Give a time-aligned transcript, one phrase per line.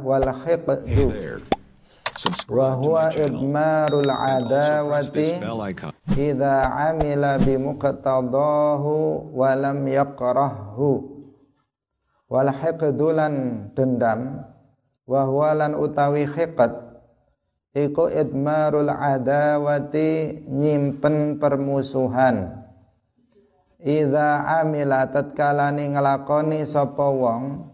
[0.00, 1.12] Wal hiqdu.
[2.48, 5.44] Wa huwa idmarul adawati
[6.16, 11.04] idza amila bi muqtadahu wa lam yakrahhu
[12.32, 14.48] wal hiqdu lan dendam.
[15.04, 16.72] Wa huwa lan utawi hiqd
[17.76, 22.63] iku idmarul adawati nyimpen permusuhan
[23.84, 27.68] Iza amila tatkalani ngelakoni sapa wong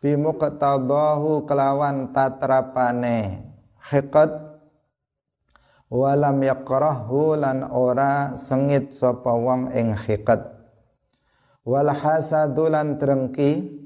[0.00, 3.44] bimuqtadahu kelawan tatrapane.
[3.92, 4.32] Hiqat
[5.92, 10.48] walam yakrahu lan ora sengit sapa wong ing hiqat.
[11.68, 13.84] Wal hasadu lan drengki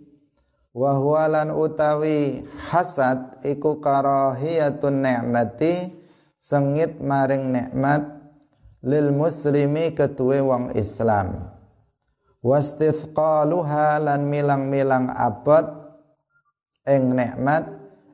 [0.78, 5.90] wa lan utawi hasad iku karahiyatun ni'mati
[6.38, 8.18] sengit maring nikmat
[8.86, 11.57] lil muslimi ketuwe wong Islam
[12.42, 15.66] wastithqaluha lan milang-milang abot
[16.86, 17.66] ing nikmat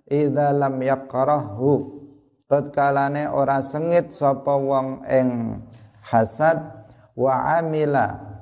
[0.09, 2.03] idza lam yakrahu
[2.49, 5.61] tatkalane ora sengit sapa wong ing
[6.05, 6.61] hasad
[7.17, 8.35] wa amila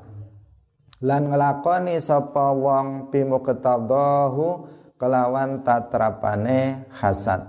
[1.03, 7.43] lan nglakoni sapa wong bimuqtadahu kelawan tatrapane hasad.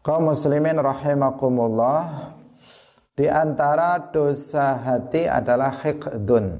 [0.00, 2.32] Kaum muslimin rahimakumullah
[3.20, 6.56] di antara dosa hati adalah hikdun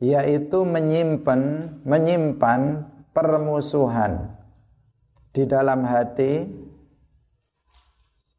[0.00, 4.32] yaitu menyimpan menyimpan permusuhan
[5.36, 6.48] di dalam hati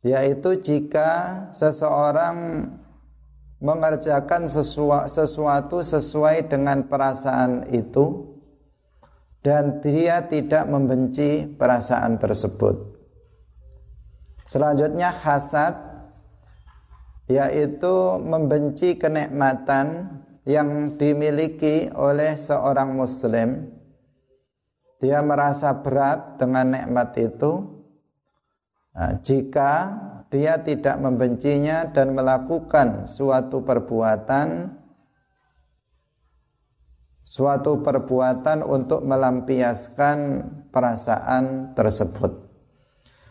[0.02, 2.66] yaitu jika seseorang
[3.62, 4.50] mengerjakan
[5.06, 8.26] sesuatu sesuai dengan perasaan itu
[9.46, 12.98] dan dia tidak membenci perasaan tersebut.
[14.50, 15.87] Selanjutnya hasad
[17.28, 23.68] yaitu membenci kenikmatan yang dimiliki oleh seorang muslim.
[24.98, 27.84] Dia merasa berat dengan nikmat itu.
[28.96, 29.72] Nah, jika
[30.28, 34.76] dia tidak membencinya dan melakukan suatu perbuatan
[37.28, 40.18] suatu perbuatan untuk melampiaskan
[40.72, 42.32] perasaan tersebut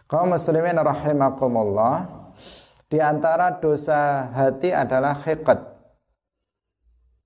[0.09, 2.16] kaum muslimin rahimakumullah
[2.87, 5.59] di antara dosa hati adalah hiqat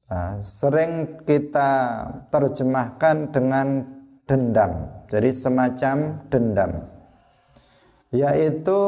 [0.09, 1.71] nah, sering kita
[2.33, 3.85] terjemahkan dengan
[4.31, 4.87] dendam.
[5.11, 5.97] Jadi semacam
[6.31, 6.73] dendam.
[8.11, 8.79] Yaitu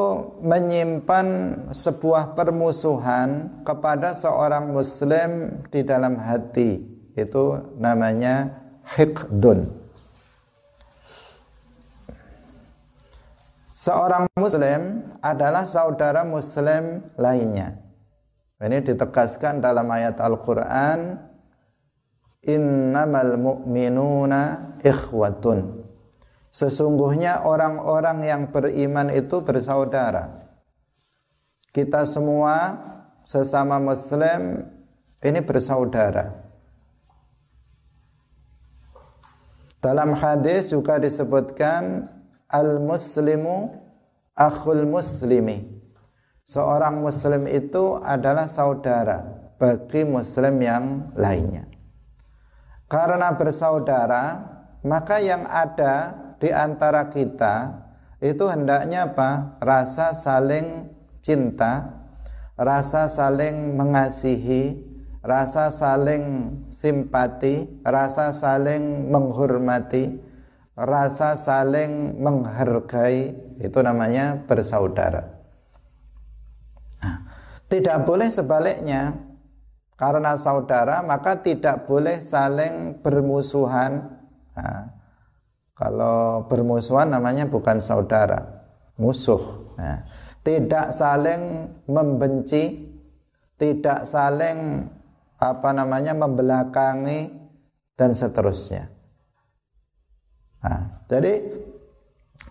[0.43, 1.27] menyimpan
[1.71, 6.78] sebuah permusuhan kepada seorang muslim di dalam hati.
[7.15, 8.50] Itu namanya
[8.83, 9.81] hiqdun
[13.82, 17.82] seorang muslim adalah saudara muslim lainnya.
[18.62, 21.19] Ini ditegaskan dalam ayat Al-Qur'an
[22.47, 25.82] innamal mu'minuna ikhwatun.
[26.54, 30.47] Sesungguhnya orang-orang yang beriman itu bersaudara.
[31.75, 32.78] Kita semua
[33.26, 34.62] sesama muslim
[35.26, 36.38] ini bersaudara.
[39.82, 42.06] Dalam hadis juga disebutkan
[42.52, 43.72] al-muslimu
[44.36, 45.82] akhul muslimi.
[46.44, 49.24] Seorang muslim itu adalah saudara
[49.56, 50.84] bagi muslim yang
[51.16, 51.64] lainnya.
[52.91, 54.24] Karena bersaudara,
[54.84, 57.80] maka yang ada di antara kita
[58.20, 59.56] itu hendaknya apa?
[59.62, 60.92] Rasa saling
[61.22, 62.02] cinta,
[62.58, 64.82] rasa saling mengasihi,
[65.22, 70.18] rasa saling simpati, rasa saling menghormati,
[70.72, 75.37] rasa saling menghargai itu namanya bersaudara.
[77.03, 77.16] Nah,
[77.69, 79.16] tidak boleh sebaliknya
[79.99, 84.16] karena saudara maka tidak boleh saling bermusuhan.
[84.56, 85.03] Nah,
[85.72, 88.65] kalau bermusuhan namanya bukan saudara,
[89.00, 89.72] musuh.
[89.77, 90.04] Nah,
[90.44, 92.93] tidak saling membenci,
[93.56, 94.89] tidak saling
[95.43, 97.34] apa namanya membelakangi
[97.98, 98.91] dan seterusnya.
[100.62, 101.42] Nah, jadi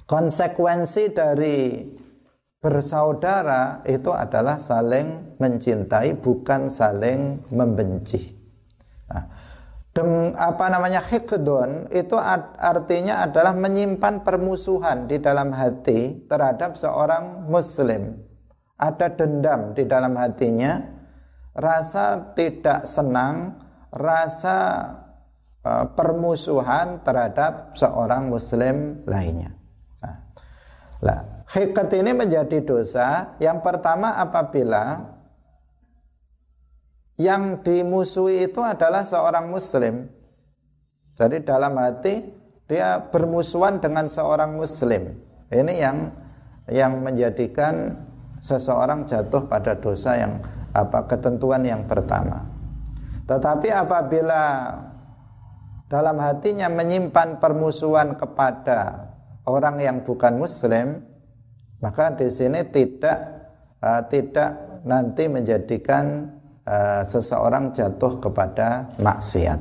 [0.03, 1.87] konsekuensi dari
[2.61, 8.35] bersaudara itu adalah saling mencintai bukan saling membenci.
[9.09, 9.23] Nah,
[9.95, 12.15] dem, apa namanya hikdun itu
[12.59, 18.19] artinya adalah menyimpan permusuhan di dalam hati terhadap seorang muslim.
[18.77, 20.81] Ada dendam di dalam hatinya,
[21.53, 23.57] rasa tidak senang,
[23.93, 24.57] rasa
[25.65, 29.53] uh, permusuhan terhadap seorang muslim lainnya.
[30.01, 30.15] Nah,
[31.01, 31.19] lah,
[31.49, 35.17] hikat ini menjadi dosa yang pertama apabila
[37.21, 40.09] yang dimusuhi itu adalah seorang muslim.
[41.13, 42.33] Jadi dalam hati
[42.65, 45.13] dia bermusuhan dengan seorang muslim.
[45.53, 45.97] Ini yang
[46.71, 47.93] yang menjadikan
[48.41, 50.41] seseorang jatuh pada dosa yang
[50.71, 52.47] apa ketentuan yang pertama.
[53.27, 54.41] Tetapi apabila
[55.91, 59.11] dalam hatinya menyimpan permusuhan kepada
[59.43, 61.03] orang yang bukan muslim,
[61.83, 63.19] maka di sini tidak
[63.83, 64.55] uh, tidak
[64.87, 66.31] nanti menjadikan
[66.63, 69.59] uh, seseorang jatuh kepada maksiat.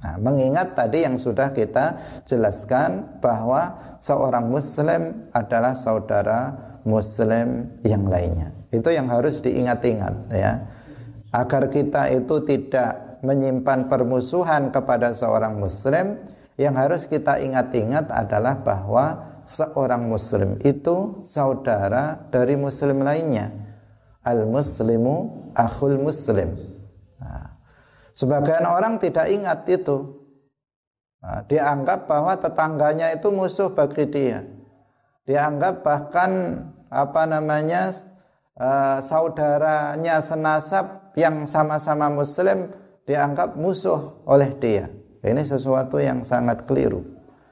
[0.00, 1.96] Nah, mengingat tadi yang sudah kita
[2.28, 8.52] jelaskan bahwa seorang muslim adalah saudara muslim yang lainnya.
[8.68, 10.60] Itu yang harus diingat-ingat ya.
[11.32, 16.20] Agar kita itu tidak menyimpan permusuhan kepada seorang muslim,
[16.60, 23.50] yang harus kita ingat-ingat adalah bahwa seorang muslim itu saudara dari muslim lainnya.
[24.20, 26.70] Al-muslimu akhul muslim.
[28.20, 30.20] Sebagian orang tidak ingat itu.
[31.24, 31.72] Nah, dia
[32.04, 34.44] bahwa tetangganya itu musuh bagi dia.
[35.24, 36.60] Dia anggap bahkan
[36.92, 37.96] apa namanya
[38.60, 42.68] uh, saudaranya senasab yang sama-sama muslim
[43.10, 44.86] dianggap musuh oleh dia.
[45.26, 47.02] Ini sesuatu yang sangat keliru.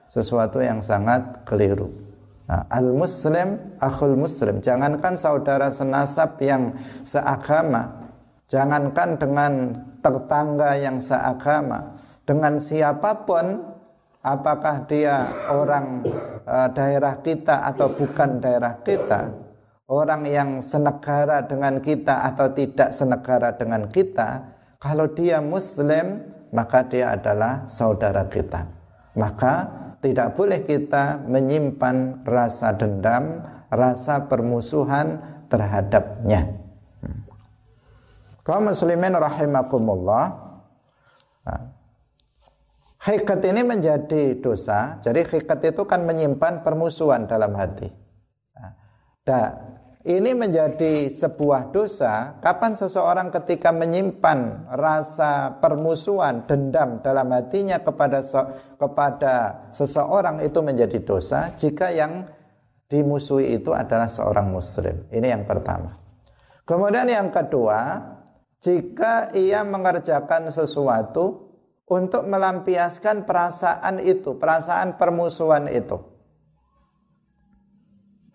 [0.07, 1.91] Sesuatu yang sangat keliru.
[2.47, 4.63] Nah, al-muslim akhul muslim.
[4.63, 6.73] Jangankan saudara senasab yang
[7.03, 8.09] seagama,
[8.49, 9.53] Jangankan dengan
[10.01, 11.93] tetangga yang seagama,
[12.25, 13.61] dengan siapa pun,
[14.25, 16.01] apakah dia orang
[16.49, 19.37] e, daerah kita atau bukan daerah kita,
[19.85, 26.23] orang yang senegara dengan kita atau tidak senegara dengan kita, kalau dia Muslim,
[26.55, 28.67] maka dia adalah saudara kita.
[29.19, 29.67] Maka
[29.99, 35.19] tidak boleh kita menyimpan rasa dendam, rasa permusuhan
[35.51, 36.59] terhadapnya
[38.49, 40.49] kaum muslimin rahimakumullah
[42.99, 44.99] Hikat ini menjadi dosa.
[45.01, 47.89] Jadi hikat itu kan menyimpan permusuhan dalam hati.
[49.25, 49.68] Nah,
[50.07, 52.39] ini menjadi sebuah dosa.
[52.39, 58.23] Kapan seseorang ketika menyimpan rasa permusuhan, dendam dalam hatinya kepada
[58.79, 59.35] kepada
[59.75, 61.51] seseorang itu menjadi dosa.
[61.59, 62.31] Jika yang
[62.87, 65.11] dimusuhi itu adalah seorang muslim.
[65.11, 65.99] Ini yang pertama.
[66.63, 67.99] Kemudian yang kedua,
[68.63, 71.49] jika ia mengerjakan sesuatu
[71.89, 75.97] untuk melampiaskan perasaan itu, perasaan permusuhan itu.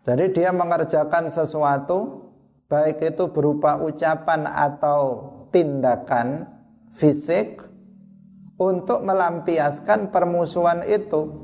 [0.03, 2.27] Jadi dia mengerjakan sesuatu
[2.67, 6.43] baik itu berupa ucapan atau tindakan
[6.91, 7.63] fisik
[8.59, 11.39] untuk melampiaskan permusuhan itu.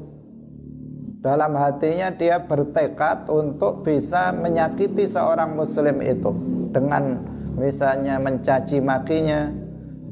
[1.20, 6.32] Dalam hatinya dia bertekad untuk bisa menyakiti seorang muslim itu
[6.72, 7.20] dengan
[7.60, 9.52] misalnya mencaci makinya,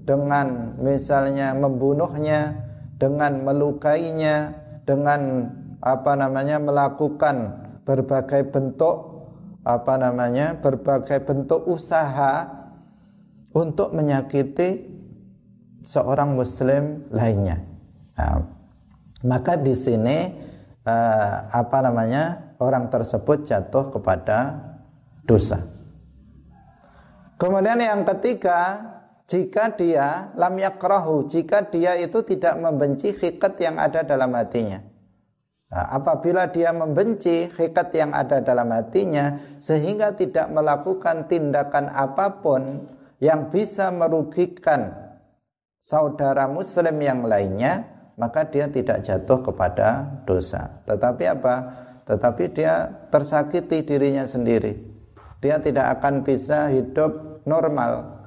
[0.03, 2.59] dengan misalnya membunuhnya,
[2.99, 4.51] dengan melukainya,
[4.83, 9.15] dengan apa namanya melakukan berbagai bentuk
[9.63, 12.43] apa namanya berbagai bentuk usaha
[13.55, 14.91] untuk menyakiti
[15.87, 17.63] seorang muslim lainnya.
[18.19, 18.43] Nah,
[19.23, 20.35] maka di sini
[20.83, 24.59] uh, apa namanya orang tersebut jatuh kepada
[25.23, 25.63] dosa.
[27.37, 28.81] Kemudian yang ketiga,
[29.29, 34.81] jika dia lam yakrahu, jika dia itu tidak membenci hikat yang ada dalam hatinya.
[35.67, 42.87] Nah, apabila dia membenci hikat yang ada dalam hatinya sehingga tidak melakukan tindakan apa pun
[43.19, 44.95] yang bisa merugikan
[45.83, 47.83] saudara muslim yang lainnya,
[48.15, 50.83] maka dia tidak jatuh kepada dosa.
[50.87, 51.55] Tetapi apa?
[52.07, 54.97] Tetapi dia tersakiti dirinya sendiri
[55.41, 58.17] dia tidak akan bisa hidup normal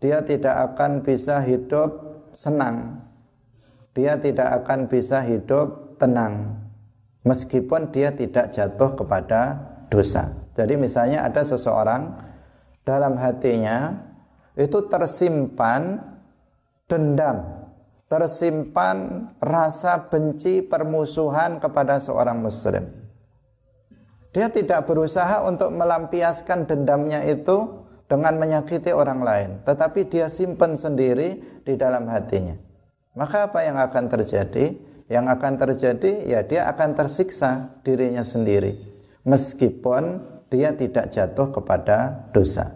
[0.00, 1.90] dia tidak akan bisa hidup
[2.32, 3.04] senang
[3.92, 6.63] dia tidak akan bisa hidup tenang
[7.24, 9.58] meskipun dia tidak jatuh kepada
[9.90, 12.14] dosa jadi misalnya ada seseorang
[12.86, 14.04] dalam hatinya
[14.54, 15.98] itu tersimpan
[16.86, 17.64] dendam
[18.06, 23.04] tersimpan rasa benci permusuhan kepada seorang muslim
[24.34, 31.62] dia tidak berusaha untuk melampiaskan dendamnya itu dengan menyakiti orang lain, tetapi dia simpan sendiri
[31.64, 32.58] di dalam hatinya.
[33.14, 34.74] Maka apa yang akan terjadi?
[35.04, 38.80] Yang akan terjadi ya dia akan tersiksa dirinya sendiri
[39.28, 42.72] meskipun dia tidak jatuh kepada dosa.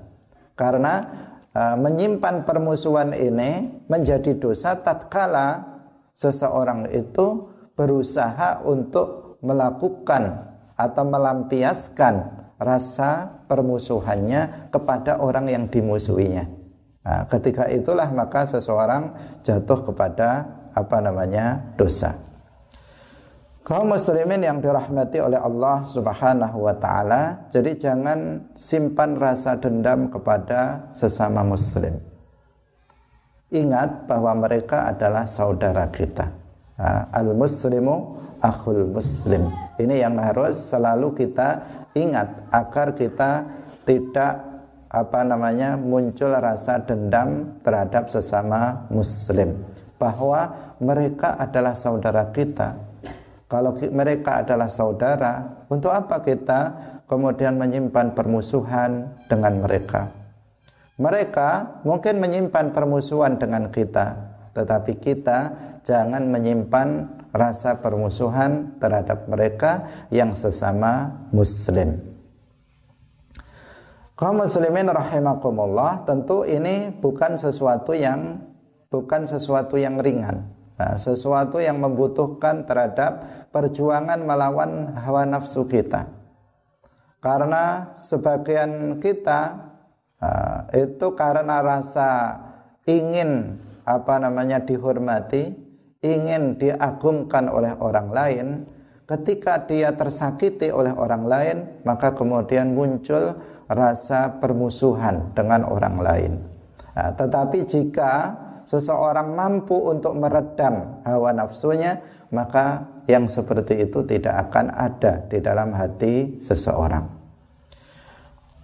[0.58, 1.06] Karena
[1.54, 5.78] uh, menyimpan permusuhan ini menjadi dosa tatkala
[6.12, 7.46] seseorang itu
[7.78, 12.14] berusaha untuk melakukan atau melampiaskan
[12.58, 16.50] rasa permusuhannya kepada orang yang dimusuhinya.
[17.06, 19.14] Nah, ketika itulah maka seseorang
[19.46, 22.14] jatuh kepada apa namanya dosa.
[23.68, 30.88] Kaum muslimin yang dirahmati oleh Allah Subhanahu wa taala, jadi jangan simpan rasa dendam kepada
[30.96, 32.00] sesama muslim.
[33.52, 36.32] Ingat bahwa mereka adalah saudara kita.
[37.12, 39.52] Al-muslimu akhul muslim.
[39.76, 41.60] Ini yang harus selalu kita
[41.92, 43.44] ingat agar kita
[43.84, 44.48] tidak
[44.88, 49.60] apa namanya muncul rasa dendam terhadap sesama muslim
[49.98, 52.88] bahwa mereka adalah saudara kita
[53.48, 56.60] kalau mereka adalah saudara, untuk apa kita
[57.08, 60.12] kemudian menyimpan permusuhan dengan mereka?
[61.00, 64.20] Mereka mungkin menyimpan permusuhan dengan kita,
[64.52, 65.38] tetapi kita
[65.80, 72.04] jangan menyimpan rasa permusuhan terhadap mereka yang sesama muslim.
[74.12, 78.44] Kaum muslimin rahimakumullah, tentu ini bukan sesuatu yang
[78.88, 80.48] bukan sesuatu yang ringan.
[80.78, 86.06] Nah, sesuatu yang membutuhkan terhadap perjuangan melawan hawa nafsu kita.
[87.18, 89.58] Karena sebagian kita
[90.22, 92.38] uh, itu karena rasa
[92.86, 95.50] ingin apa namanya dihormati,
[95.98, 98.46] ingin diagungkan oleh orang lain,
[99.10, 103.34] ketika dia tersakiti oleh orang lain, maka kemudian muncul
[103.66, 106.32] rasa permusuhan dengan orang lain.
[106.94, 114.68] Nah, tetapi jika seseorang mampu untuk meredam hawa nafsunya, maka yang seperti itu tidak akan
[114.68, 117.16] ada di dalam hati seseorang.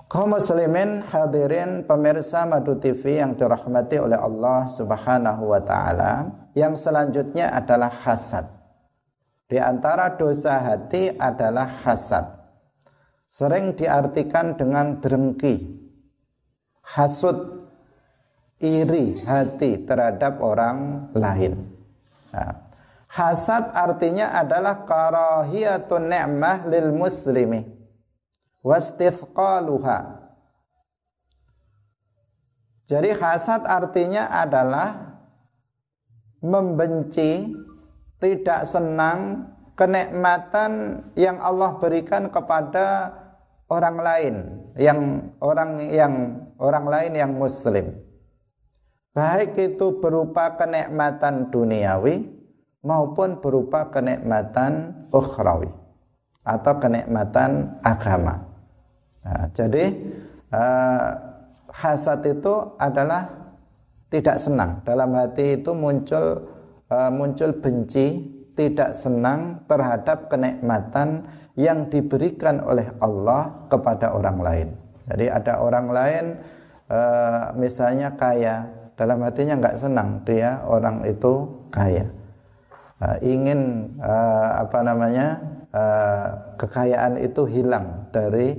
[0.05, 7.51] Kaum muslimin hadirin pemirsa Madu TV yang dirahmati oleh Allah Subhanahu wa taala, yang selanjutnya
[7.57, 8.45] adalah hasad.
[9.49, 12.29] Di antara dosa hati adalah hasad.
[13.33, 15.83] Sering diartikan dengan drengki,
[16.95, 17.64] hasud
[18.65, 21.69] iri hati terhadap orang lain.
[22.33, 22.65] Nah,
[23.13, 27.69] hasad artinya adalah karahiyatun ni'mah lil muslimi
[28.65, 30.25] wastithqaluha.
[32.89, 35.17] Jadi hasad artinya adalah
[36.45, 37.49] membenci,
[38.21, 43.13] tidak senang kenikmatan yang Allah berikan kepada
[43.73, 44.35] orang lain,
[44.77, 46.15] yang orang yang
[46.61, 48.05] orang lain yang muslim
[49.15, 52.27] baik itu berupa kenikmatan duniawi
[52.85, 55.71] maupun berupa kenikmatan ukhrawi
[56.45, 58.45] atau kenikmatan agama.
[59.25, 59.85] Nah, jadi
[60.53, 61.09] uh,
[61.73, 63.25] hasad itu adalah
[64.13, 66.45] tidak senang dalam hati itu muncul
[66.93, 68.21] uh, muncul benci,
[68.53, 71.25] tidak senang terhadap kenikmatan
[71.57, 74.69] yang diberikan oleh Allah kepada orang lain.
[75.09, 76.25] Jadi ada orang lain
[76.93, 82.07] uh, misalnya kaya, dalam hatinya nggak senang dia orang itu kaya.
[83.03, 85.43] Uh, ingin uh, apa namanya
[85.75, 88.55] uh, kekayaan itu hilang dari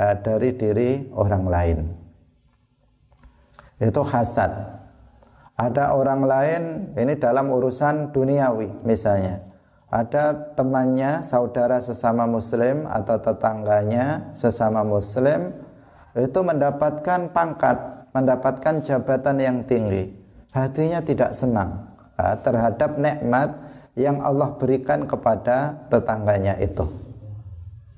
[0.00, 1.78] uh, dari diri orang lain.
[3.76, 4.48] Itu hasad.
[5.56, 6.62] Ada orang lain
[6.96, 9.44] ini dalam urusan duniawi misalnya.
[9.92, 15.52] Ada temannya saudara sesama muslim atau tetangganya sesama muslim
[16.16, 20.08] itu mendapatkan pangkat mendapatkan jabatan yang tinggi,
[20.56, 21.84] hatinya tidak senang
[22.16, 23.52] uh, terhadap nikmat
[23.92, 26.88] yang Allah berikan kepada tetangganya itu.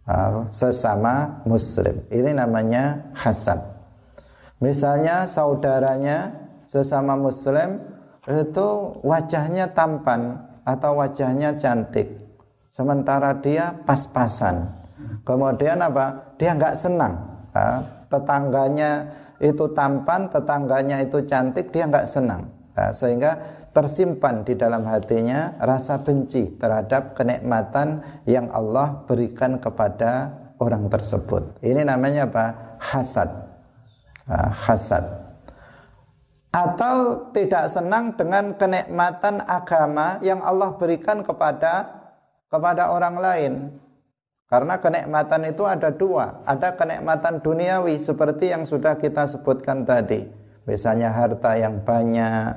[0.08, 2.02] Uh, sesama muslim.
[2.10, 3.60] Ini namanya hasad.
[4.58, 6.32] Misalnya saudaranya
[6.66, 7.78] sesama muslim
[8.26, 8.68] itu
[9.04, 10.34] wajahnya tampan
[10.64, 12.08] atau wajahnya cantik.
[12.72, 14.66] Sementara dia pas-pasan.
[15.22, 16.34] Kemudian apa?
[16.40, 17.14] Dia nggak senang.
[17.52, 19.04] Uh, tetangganya
[19.38, 22.50] itu tampan, tetangganya itu cantik, dia nggak senang.
[22.74, 23.38] Nah, sehingga
[23.74, 31.62] tersimpan di dalam hatinya rasa benci terhadap kenikmatan yang Allah berikan kepada orang tersebut.
[31.62, 32.46] Ini namanya apa?
[32.78, 33.30] Hasad.
[34.26, 35.04] Nah, hasad.
[36.50, 41.98] Atau tidak senang dengan kenikmatan agama yang Allah berikan kepada
[42.48, 43.52] kepada orang lain.
[44.48, 50.24] Karena kenikmatan itu ada dua, ada kenikmatan duniawi seperti yang sudah kita sebutkan tadi.
[50.64, 52.56] Misalnya harta yang banyak,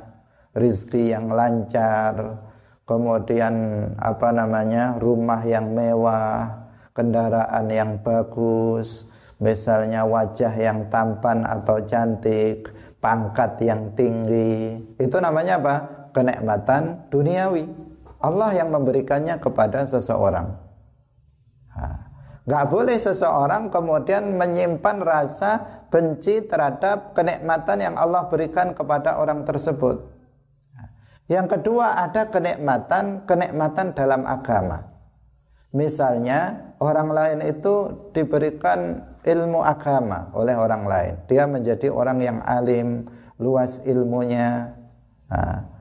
[0.56, 2.40] rizki yang lancar,
[2.88, 3.56] kemudian
[4.00, 6.64] apa namanya rumah yang mewah,
[6.96, 9.04] kendaraan yang bagus,
[9.44, 12.72] misalnya wajah yang tampan atau cantik,
[13.04, 14.80] pangkat yang tinggi.
[14.96, 15.76] Itu namanya apa?
[16.16, 17.68] Kenikmatan duniawi.
[18.24, 20.71] Allah yang memberikannya kepada seseorang.
[22.52, 30.04] Gak boleh seseorang kemudian menyimpan rasa benci terhadap kenikmatan yang Allah berikan kepada orang tersebut.
[31.32, 34.84] Yang kedua ada kenikmatan kenikmatan dalam agama.
[35.72, 41.14] Misalnya orang lain itu diberikan ilmu agama oleh orang lain.
[41.32, 43.08] Dia menjadi orang yang alim,
[43.40, 44.76] luas ilmunya.
[45.32, 45.72] Nah,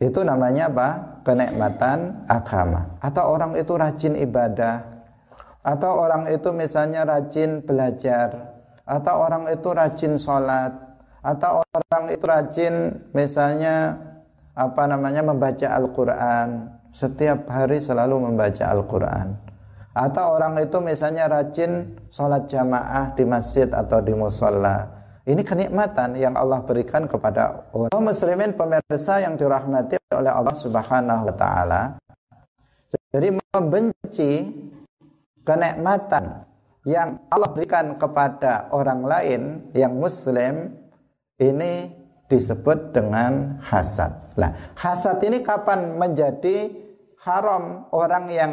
[0.00, 0.88] itu namanya apa?
[1.20, 2.96] Kenikmatan agama.
[3.04, 4.91] Atau orang itu rajin ibadah.
[5.62, 8.58] Atau orang itu misalnya rajin belajar.
[8.82, 10.74] Atau orang itu rajin sholat.
[11.22, 12.74] Atau orang itu rajin
[13.14, 13.94] misalnya
[14.52, 19.32] apa namanya membaca Al-Quran setiap hari selalu membaca Al-Quran
[19.92, 24.88] atau orang itu misalnya rajin sholat jamaah di masjid atau di musola
[25.22, 31.34] ini kenikmatan yang Allah berikan kepada orang muslimin pemirsa yang dirahmati oleh Allah Subhanahu wa
[31.38, 31.82] taala.
[33.14, 34.50] Jadi membenci
[35.42, 36.46] kenikmatan
[36.82, 39.42] yang Allah berikan kepada orang lain
[39.74, 40.74] yang muslim
[41.38, 41.90] ini
[42.26, 44.34] disebut dengan hasad.
[44.40, 46.72] Nah, hasad ini kapan menjadi
[47.22, 48.52] haram orang yang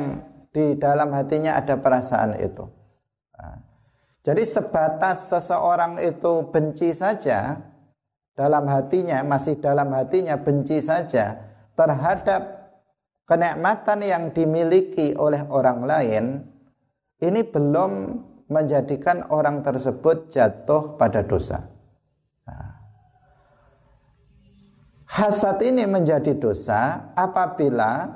[0.52, 2.66] di dalam hatinya ada perasaan itu.
[3.38, 3.58] Nah,
[4.26, 7.56] jadi sebatas seseorang itu benci saja
[8.36, 11.40] dalam hatinya, masih dalam hatinya benci saja
[11.74, 12.72] terhadap
[13.30, 16.24] kenikmatan yang dimiliki oleh orang lain,
[17.20, 17.92] ini belum
[18.50, 21.62] menjadikan orang tersebut jatuh pada dosa.
[22.48, 22.70] Nah,
[25.06, 28.10] hasad ini menjadi dosa apabila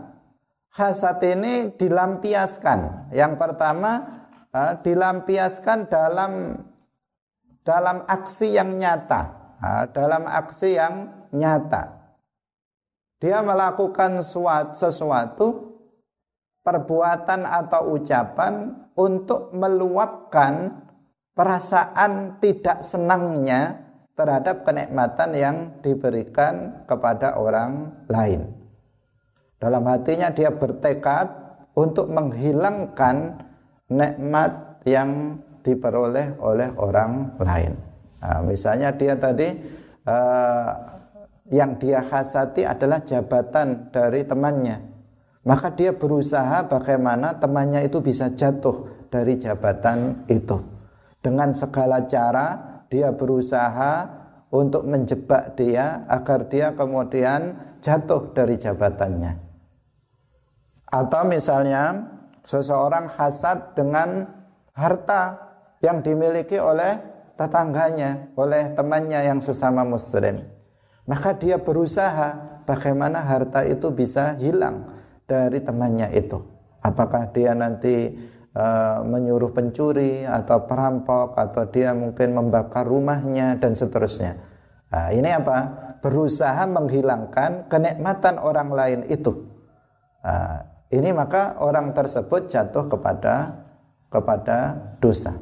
[0.74, 3.12] hasad ini dilampiaskan.
[3.14, 3.92] Yang pertama
[4.50, 6.32] uh, dilampiaskan dalam
[7.64, 9.22] dalam aksi yang nyata,
[9.62, 12.02] uh, dalam aksi yang nyata.
[13.24, 15.48] Dia melakukan suatu, sesuatu
[16.60, 20.84] perbuatan atau ucapan untuk meluapkan
[21.34, 23.82] perasaan tidak senangnya
[24.14, 28.46] terhadap kenikmatan yang diberikan kepada orang lain.
[29.58, 31.26] Dalam hatinya dia bertekad
[31.74, 33.42] untuk menghilangkan
[33.90, 37.74] nikmat yang diperoleh oleh orang lain.
[38.22, 39.50] Nah, misalnya dia tadi
[40.06, 40.70] uh,
[41.50, 44.93] yang dia hasati adalah jabatan dari temannya.
[45.44, 50.56] Maka dia berusaha bagaimana temannya itu bisa jatuh dari jabatan itu.
[51.20, 54.08] Dengan segala cara dia berusaha
[54.56, 59.36] untuk menjebak dia agar dia kemudian jatuh dari jabatannya.
[60.88, 62.08] Atau misalnya
[62.48, 64.24] seseorang hasad dengan
[64.72, 65.36] harta
[65.84, 67.02] yang dimiliki oleh
[67.36, 70.40] tetangganya, oleh temannya yang sesama muslim.
[71.04, 75.03] Maka dia berusaha bagaimana harta itu bisa hilang
[75.34, 76.38] dari temannya itu.
[76.86, 78.14] Apakah dia nanti
[78.54, 84.38] uh, menyuruh pencuri atau perampok atau dia mungkin membakar rumahnya dan seterusnya.
[84.94, 85.58] Nah, ini apa?
[86.06, 89.50] Berusaha menghilangkan kenikmatan orang lain itu.
[90.22, 93.66] Nah, ini maka orang tersebut jatuh kepada
[94.14, 95.34] kepada dosa.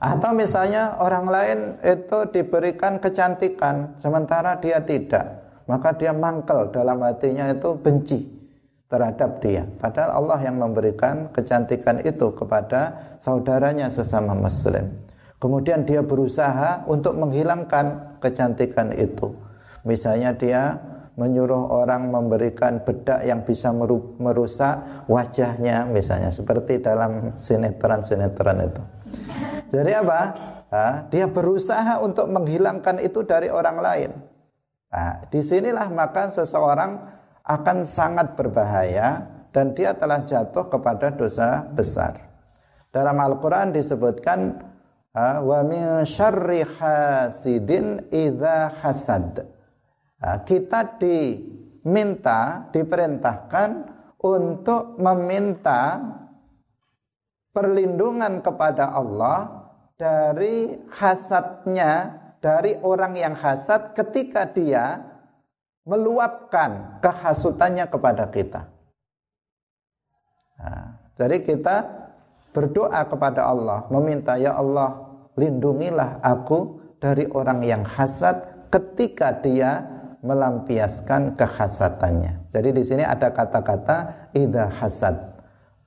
[0.00, 7.46] Atau misalnya orang lain itu diberikan kecantikan sementara dia tidak, maka dia mangkel dalam hatinya
[7.54, 8.26] itu benci
[8.90, 9.62] terhadap dia.
[9.78, 14.90] Padahal Allah yang memberikan kecantikan itu kepada saudaranya sesama muslim.
[15.38, 19.30] Kemudian dia berusaha untuk menghilangkan kecantikan itu.
[19.86, 20.74] Misalnya dia
[21.14, 23.70] menyuruh orang memberikan bedak yang bisa
[24.18, 28.82] merusak wajahnya misalnya seperti dalam sinetron-sinetron itu.
[29.70, 30.20] Jadi apa?
[31.14, 34.10] Dia berusaha untuk menghilangkan itu dari orang lain.
[34.90, 36.98] Nah, di sinilah maka seseorang
[37.46, 42.18] akan sangat berbahaya dan dia telah jatuh kepada dosa besar.
[42.90, 44.58] Dalam Al-Quran disebutkan
[45.14, 49.46] wa min syarri hasidin idza hasad
[50.20, 53.70] kita diminta, diperintahkan
[54.20, 55.96] untuk meminta
[57.56, 59.64] perlindungan kepada Allah
[59.96, 65.04] dari hasadnya, dari orang yang hasad ketika dia
[65.84, 68.68] meluapkan kehasutannya kepada kita.
[70.60, 71.76] Nah, jadi kita
[72.52, 79.84] berdoa kepada Allah, meminta ya Allah, lindungilah aku dari orang yang hasad ketika dia
[80.20, 82.52] melampiaskan kehasatannya.
[82.52, 85.16] Jadi di sini ada kata-kata idza hasad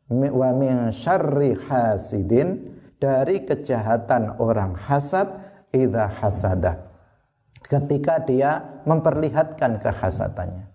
[0.09, 5.29] wa min syarri hasidin dari kejahatan orang hasad
[5.73, 6.93] idza hasada.
[7.65, 10.69] Ketika dia memperlihatkan kehasatannya.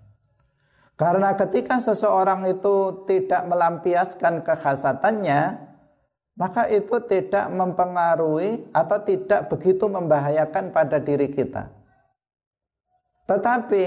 [0.98, 5.40] Karena ketika seseorang itu tidak melampiaskan kekhasatannya,
[6.34, 11.70] maka itu tidak mempengaruhi atau tidak begitu membahayakan pada diri kita.
[13.30, 13.84] Tetapi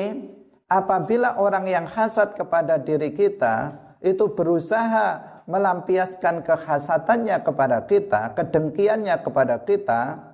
[0.72, 9.60] apabila orang yang hasad kepada diri kita itu berusaha melampiaskan kekhasatannya kepada kita, kedengkiannya kepada
[9.68, 10.31] kita,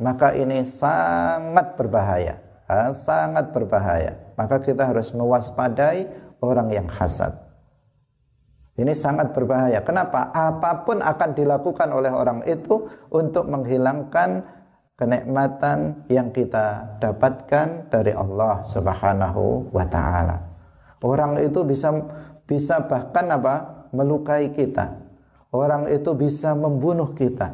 [0.00, 2.52] maka ini sangat berbahaya
[2.96, 4.16] sangat berbahaya.
[4.34, 6.08] Maka kita harus mewaspadai
[6.40, 7.36] orang yang hasad.
[8.72, 9.84] Ini sangat berbahaya.
[9.84, 10.32] Kenapa?
[10.32, 14.40] Apa pun akan dilakukan oleh orang itu untuk menghilangkan
[14.96, 20.40] kenikmatan yang kita dapatkan dari Allah Subhanahu wa taala.
[21.04, 21.92] Orang itu bisa
[22.48, 23.84] bisa bahkan apa?
[23.92, 24.88] melukai kita.
[25.52, 27.52] Orang itu bisa membunuh kita.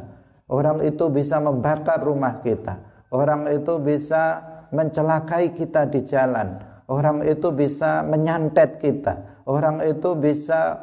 [0.49, 2.81] Orang itu bisa membakar rumah kita.
[3.13, 4.41] Orang itu bisa
[4.73, 6.57] mencelakai kita di jalan.
[6.89, 9.45] Orang itu bisa menyantet kita.
[9.45, 10.77] Orang itu bisa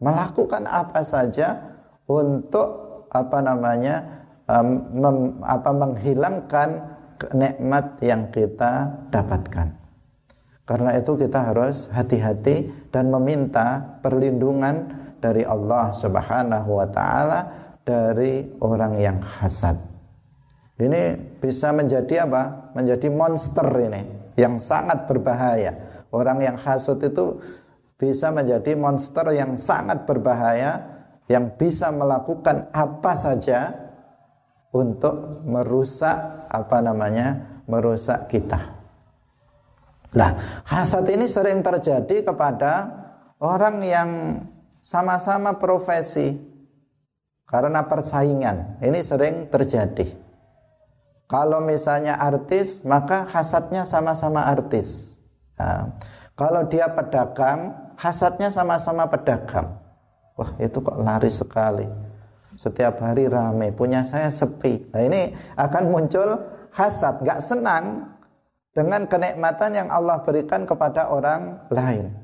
[0.00, 1.60] melakukan apa saja
[2.08, 4.24] untuk apa namanya
[4.88, 6.68] mem, apa menghilangkan
[7.36, 9.76] nikmat yang kita dapatkan.
[10.64, 17.40] Karena itu kita harus hati-hati dan meminta perlindungan dari Allah Subhanahu wa taala
[17.84, 19.76] dari orang yang hasad.
[20.80, 22.72] Ini bisa menjadi apa?
[22.72, 25.76] Menjadi monster ini yang sangat berbahaya.
[26.10, 27.36] Orang yang hasut itu
[28.00, 30.80] bisa menjadi monster yang sangat berbahaya
[31.28, 33.70] yang bisa melakukan apa saja
[34.72, 37.60] untuk merusak apa namanya?
[37.70, 38.58] merusak kita.
[40.10, 40.34] Nah,
[40.66, 42.90] hasad ini sering terjadi kepada
[43.38, 44.10] orang yang
[44.82, 46.34] sama-sama profesi
[47.50, 48.78] karena persaingan.
[48.78, 50.06] Ini sering terjadi.
[51.26, 55.18] Kalau misalnya artis, maka hasadnya sama-sama artis.
[55.58, 55.98] Nah,
[56.38, 59.78] kalau dia pedagang, hasadnya sama-sama pedagang.
[60.38, 61.86] Wah, itu kok lari sekali.
[62.54, 64.90] Setiap hari rame, punya saya sepi.
[64.94, 66.38] Nah, ini akan muncul
[66.74, 68.10] hasad, gak senang
[68.74, 72.14] dengan kenikmatan yang Allah berikan kepada orang lain.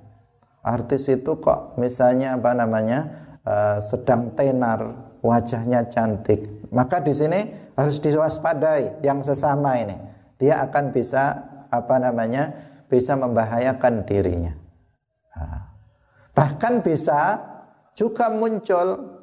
[0.67, 3.07] Artis itu kok misalnya apa namanya
[3.47, 6.71] uh, sedang tenar, wajahnya cantik.
[6.71, 7.41] Maka di sini
[7.75, 9.97] harus diwaspadai yang sesama ini.
[10.39, 11.35] Dia akan bisa
[11.71, 12.67] apa namanya?
[12.87, 14.55] bisa membahayakan dirinya.
[15.35, 15.59] Nah,
[16.33, 17.43] bahkan bisa
[17.99, 19.19] juga muncul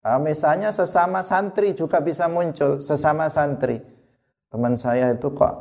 [0.00, 3.82] nah, misalnya sesama santri juga bisa muncul sesama santri.
[4.50, 5.54] Teman saya itu kok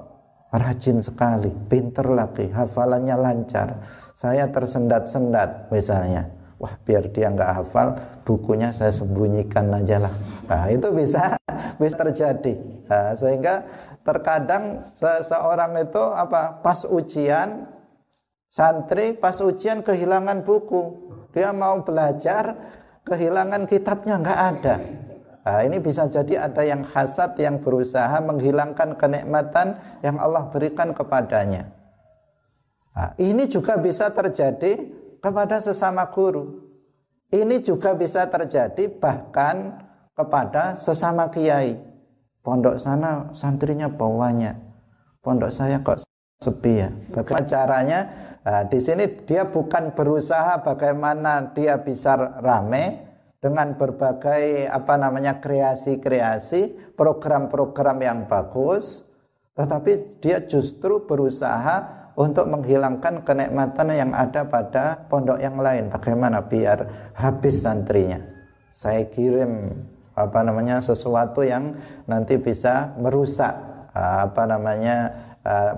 [0.49, 3.69] rajin sekali, pinter lagi, hafalannya lancar.
[4.17, 6.25] Saya tersendat-sendat misalnya.
[6.59, 7.95] Wah biar dia nggak hafal,
[8.27, 10.13] bukunya saya sembunyikan aja lah.
[10.43, 11.39] Nah, itu bisa
[11.81, 12.53] bisa terjadi.
[12.91, 13.63] Nah, sehingga
[14.03, 17.63] terkadang seseorang itu apa pas ujian
[18.51, 21.07] santri pas ujian kehilangan buku.
[21.31, 22.59] Dia mau belajar
[23.07, 24.75] kehilangan kitabnya nggak ada.
[25.39, 31.71] Nah, ini bisa jadi ada yang hasad yang berusaha menghilangkan kenikmatan yang Allah berikan kepadanya.
[32.91, 36.67] Nah, ini juga bisa terjadi kepada sesama guru.
[37.29, 39.86] Ini juga bisa terjadi bahkan
[40.17, 41.77] kepada sesama kiai.
[42.41, 44.58] Pondok sana santrinya bawahnya.
[45.21, 46.01] Pondok saya kok
[46.41, 46.89] sepi ya.
[47.13, 47.99] Bagaimana caranya?
[48.41, 53.05] Nah, di sini dia bukan berusaha bagaimana dia bisa rame
[53.39, 59.08] dengan berbagai apa namanya kreasi-kreasi, program-program yang bagus,
[59.55, 65.88] tetapi dia justru berusaha untuk menghilangkan kenikmatan yang ada pada pondok yang lain.
[65.88, 68.19] Bagaimana biar habis santrinya?
[68.75, 69.71] Saya kirim
[70.19, 71.79] apa namanya sesuatu yang
[72.12, 73.55] nanti bisa merusak
[73.95, 74.97] apa namanya
[75.47, 75.73] uh,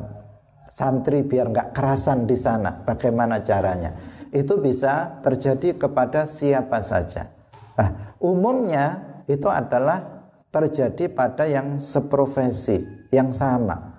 [0.74, 2.74] santri biar nggak kerasan di sana.
[2.74, 3.94] Bagaimana caranya?
[4.34, 7.30] Itu bisa terjadi kepada siapa saja.
[7.78, 8.98] Nah, umumnya
[9.30, 12.82] itu adalah terjadi pada yang seprofesi,
[13.14, 13.91] yang sama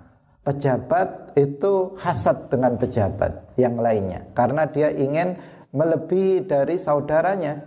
[0.43, 5.39] pejabat itu hasad dengan pejabat yang lainnya karena dia ingin
[5.73, 7.63] melebihi dari saudaranya.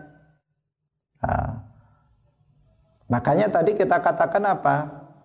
[1.25, 1.65] Nah,
[3.11, 4.77] makanya tadi kita katakan apa?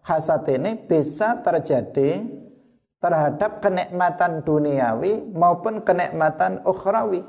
[0.02, 2.26] Hasad ini bisa terjadi
[2.98, 7.22] terhadap kenikmatan duniawi maupun kenikmatan ukhrawi.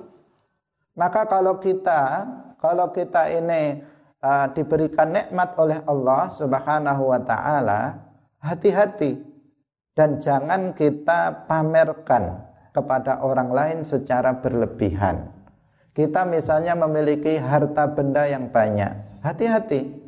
[0.97, 2.25] Maka kalau kita
[2.57, 3.85] kalau kita ini
[4.25, 8.01] uh, diberikan nikmat oleh Allah Subhanahu wa taala,
[8.41, 9.32] hati-hati
[9.93, 15.29] dan jangan kita pamerkan kepada orang lain secara berlebihan.
[15.93, 19.21] Kita misalnya memiliki harta benda yang banyak.
[19.21, 20.01] Hati-hati.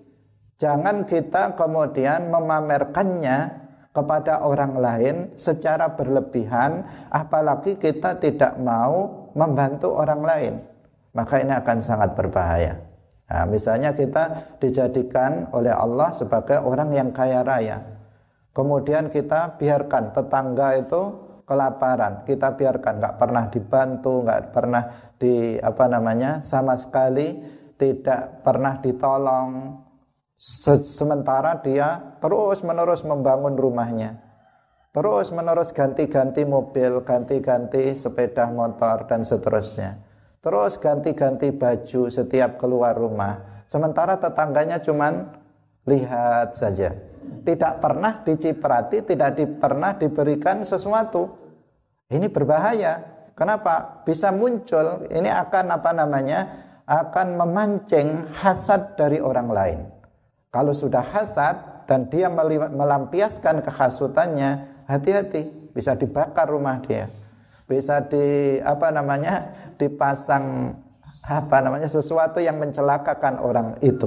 [0.57, 6.83] Jangan kita kemudian memamerkannya kepada orang lain secara berlebihan
[7.15, 10.55] apalagi kita tidak mau membantu orang lain
[11.15, 12.83] maka ini akan sangat berbahaya
[13.31, 17.94] nah, misalnya kita dijadikan oleh Allah sebagai orang yang kaya raya
[18.55, 21.03] kemudian kita biarkan tetangga itu
[21.45, 22.25] kelaparan.
[22.25, 24.83] Kita biarkan nggak pernah dibantu nggak pernah
[25.21, 27.37] di apa namanya sama sekali
[27.77, 29.81] tidak pernah ditolong.
[30.85, 34.19] Sementara dia terus menerus membangun rumahnya.
[34.95, 39.99] Terus menerus ganti-ganti mobil ganti-ganti sepeda motor dan seterusnya.
[40.39, 43.65] Terus ganti-ganti baju setiap keluar rumah.
[43.65, 45.33] Sementara tetangganya cuman
[45.89, 46.95] lihat saja
[47.45, 51.29] tidak pernah diciprati tidak di, pernah diberikan sesuatu
[52.09, 53.01] ini berbahaya
[53.37, 56.41] kenapa bisa muncul ini akan apa namanya
[56.85, 59.81] akan memancing hasad dari orang lain
[60.55, 67.11] kalau sudah hasad dan dia melampiaskan kehasutannya, hati-hati, bisa dibakar rumah dia.
[67.67, 69.51] Bisa di apa namanya?
[69.75, 70.77] dipasang
[71.27, 71.91] apa namanya?
[71.91, 74.07] sesuatu yang mencelakakan orang itu.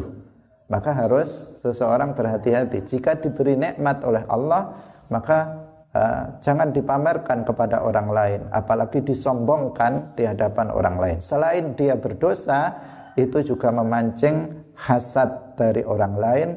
[0.68, 2.84] Maka harus seseorang berhati-hati.
[2.84, 4.76] Jika diberi nikmat oleh Allah,
[5.08, 5.64] maka
[5.96, 11.18] uh, jangan dipamerkan kepada orang lain, apalagi disombongkan di hadapan orang lain.
[11.24, 12.76] Selain dia berdosa,
[13.16, 16.50] itu juga memancing hasad dari orang lain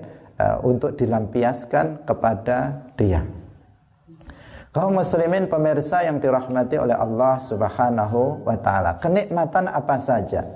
[0.42, 3.23] uh, untuk dilampiaskan kepada dia.
[4.70, 9.03] Kaum muslimin pemirsa yang dirahmati oleh Allah Subhanahu wa taala.
[9.03, 10.46] Kenikmatan apa saja?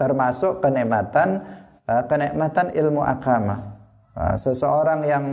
[0.00, 1.44] Termasuk kenikmatan
[1.88, 3.78] uh, kenikmatan ilmu agama.
[4.12, 5.24] Uh, seseorang yang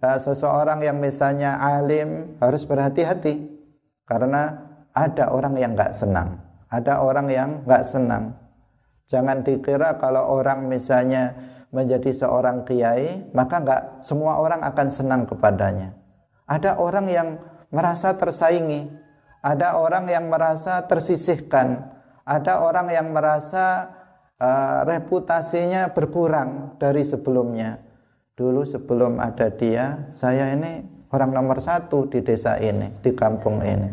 [0.00, 3.50] uh, seseorang yang misalnya alim harus berhati-hati
[4.08, 4.56] karena
[4.96, 6.40] ada orang yang nggak senang,
[6.72, 8.42] ada orang yang nggak senang
[9.12, 11.36] Jangan dikira kalau orang misalnya
[11.68, 15.92] menjadi seorang kiai, maka enggak semua orang akan senang kepadanya.
[16.48, 17.28] Ada orang yang
[17.68, 18.88] merasa tersaingi,
[19.44, 21.92] ada orang yang merasa tersisihkan,
[22.24, 23.88] ada orang yang merasa
[24.42, 27.78] uh, reputasinya berkurang dari sebelumnya.
[28.34, 30.82] Dulu sebelum ada dia, saya ini
[31.14, 33.92] orang nomor satu di desa ini, di kampung ini.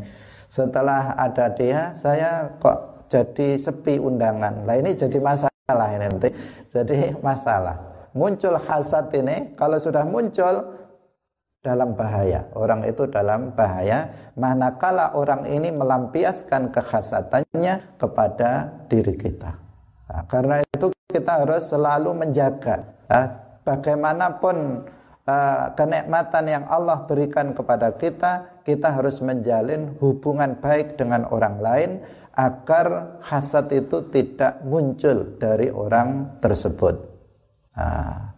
[0.49, 4.65] Setelah ada dia, saya kok jadi sepi undangan.
[4.65, 6.29] Lah ini jadi masalah ini nanti.
[6.71, 7.77] Jadi masalah.
[8.17, 10.65] Muncul hasad ini kalau sudah muncul
[11.61, 12.49] dalam bahaya.
[12.57, 19.68] Orang itu dalam bahaya manakala orang ini melampiaskan kehasatannya kepada diri kita.
[20.09, 23.29] Nah, karena itu kita harus selalu menjaga nah,
[23.61, 24.89] bagaimanapun
[25.29, 31.91] uh, kenikmatan yang Allah berikan kepada kita, kita harus menjalin hubungan baik dengan orang lain
[32.33, 36.95] agar hasad itu tidak muncul dari orang tersebut.
[37.77, 38.33] Nah,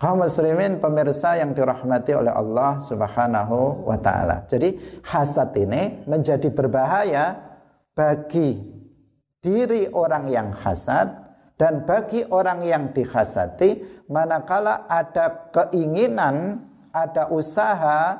[0.00, 4.48] kaum muslimin pemirsa yang dirahmati oleh Allah Subhanahu wa taala.
[4.50, 7.38] Jadi hasad ini menjadi berbahaya
[7.94, 8.73] bagi
[9.44, 11.12] diri orang yang hasad
[11.60, 18.16] dan bagi orang yang dihasati manakala ada keinginan, ada usaha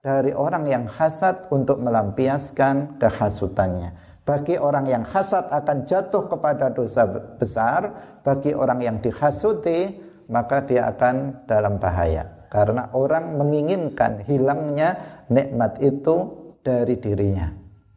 [0.00, 3.92] dari orang yang hasad untuk melampiaskan kehasutannya.
[4.24, 7.06] Bagi orang yang hasad akan jatuh kepada dosa
[7.36, 7.92] besar,
[8.24, 12.48] bagi orang yang dihasuti maka dia akan dalam bahaya.
[12.48, 14.96] Karena orang menginginkan hilangnya
[15.28, 16.16] nikmat itu
[16.64, 17.48] dari dirinya.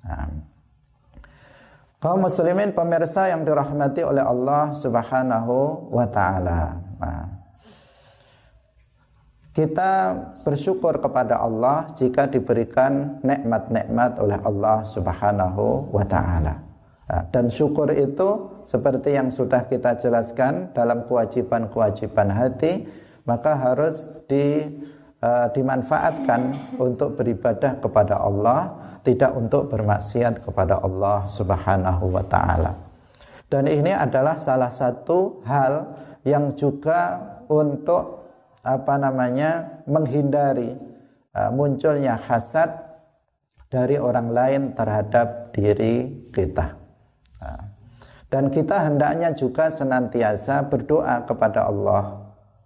[0.06, 0.55] Nah.
[2.06, 6.78] Kaum muslimin pemirsa yang dirahmati oleh Allah Subhanahu wa taala.
[7.02, 7.26] Nah.
[9.50, 10.14] Kita
[10.46, 16.62] bersyukur kepada Allah jika diberikan nikmat-nikmat oleh Allah Subhanahu wa taala.
[17.10, 22.86] Nah, dan syukur itu seperti yang sudah kita jelaskan dalam kewajiban-kewajiban hati,
[23.26, 24.78] maka harus di,
[25.26, 32.78] uh, dimanfaatkan untuk beribadah kepada Allah, tidak untuk bermaksiat kepada Allah Subhanahu wa taala.
[33.50, 38.26] Dan ini adalah salah satu hal yang juga untuk
[38.66, 40.74] apa namanya menghindari
[41.34, 42.74] uh, munculnya hasad
[43.70, 46.74] dari orang lain terhadap diri kita.
[47.38, 47.64] Uh,
[48.34, 52.04] dan kita hendaknya juga senantiasa berdoa kepada Allah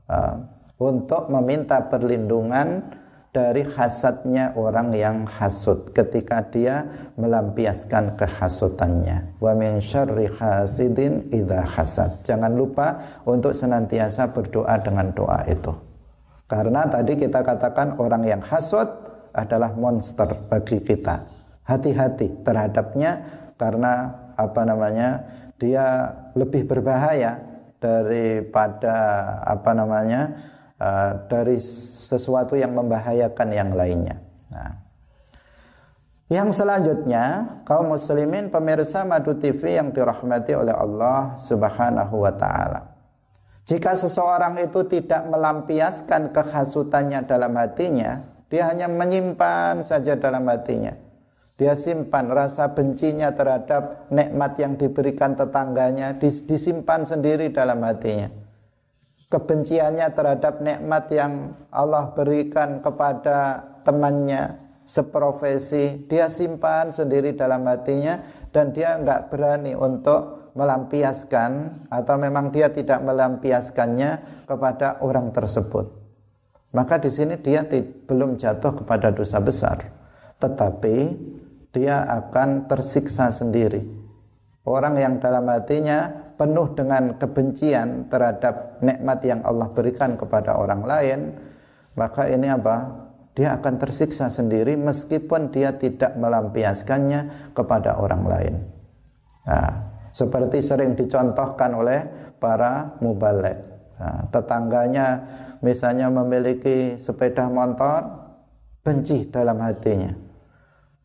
[0.07, 0.35] uh,
[0.79, 2.81] untuk meminta perlindungan
[3.29, 6.81] dari hasadnya orang yang hasud ketika dia
[7.13, 9.37] melampiaskan kehasutannya.
[9.37, 12.25] Wa min syarri hasidin idza hasad.
[12.25, 12.97] Jangan lupa
[13.29, 15.69] untuk senantiasa berdoa dengan doa itu.
[16.49, 18.89] Karena tadi kita katakan orang yang hasut
[19.37, 21.21] adalah monster bagi kita.
[21.69, 23.21] Hati-hati terhadapnya
[23.61, 25.21] karena apa namanya?
[25.61, 27.37] Dia lebih berbahaya
[27.77, 28.97] daripada
[29.45, 30.33] apa namanya?
[30.79, 31.59] Uh, dari
[32.09, 34.17] sesuatu yang membahayakan yang lainnya.
[34.49, 34.89] Nah,
[36.29, 42.81] yang selanjutnya, kaum muslimin pemirsa Madu TV yang dirahmati oleh Allah Subhanahu wa taala.
[43.65, 50.93] Jika seseorang itu tidak melampiaskan kehasutannya dalam hatinya, dia hanya menyimpan saja dalam hatinya.
[51.57, 58.29] Dia simpan rasa bencinya terhadap nikmat yang diberikan tetangganya, disimpan sendiri dalam hatinya.
[59.29, 64.57] Kebenciannya terhadap nikmat yang Allah berikan kepada temannya
[64.89, 68.17] seprofesi, dia simpan sendiri dalam hatinya
[68.49, 74.11] dan dia nggak berani untuk melampiaskan atau memang dia tidak melampiaskannya
[74.49, 75.99] kepada orang tersebut
[76.69, 77.65] maka di sini dia
[78.05, 79.89] belum jatuh kepada dosa besar,
[80.37, 81.17] tetapi
[81.73, 83.81] dia akan tersiksa sendiri.
[84.69, 91.19] Orang yang dalam hatinya penuh dengan kebencian terhadap nikmat yang Allah berikan kepada orang lain,
[91.99, 93.07] maka ini apa?
[93.35, 98.55] Dia akan tersiksa sendiri meskipun dia tidak melampiaskannya kepada orang lain.
[99.47, 99.71] Nah,
[100.15, 101.99] seperti sering dicontohkan oleh
[102.39, 103.59] para mubalik.
[103.99, 105.07] Nah, tetangganya
[105.59, 108.07] misalnya memiliki sepeda motor
[108.79, 110.29] benci dalam hatinya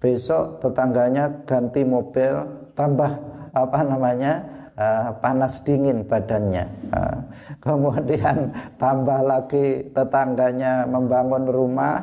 [0.04, 2.44] besok tetangganya ganti mobil
[2.76, 3.08] tambah
[3.56, 4.44] apa namanya
[4.78, 6.66] uh, panas dingin badannya.
[6.90, 7.18] Uh,
[7.62, 8.50] kemudian
[8.82, 12.02] tambah lagi tetangganya membangun rumah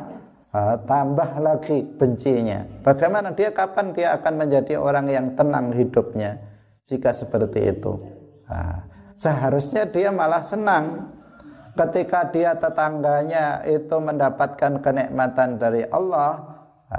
[0.55, 2.63] uh, tambah lagi bencinya.
[2.83, 3.31] Bagaimana?
[3.35, 6.39] Dia kapan dia akan menjadi orang yang tenang hidupnya
[6.87, 7.95] jika seperti itu?
[9.15, 11.07] Seharusnya dia malah senang
[11.71, 16.51] ketika dia tetangganya itu mendapatkan kenikmatan dari Allah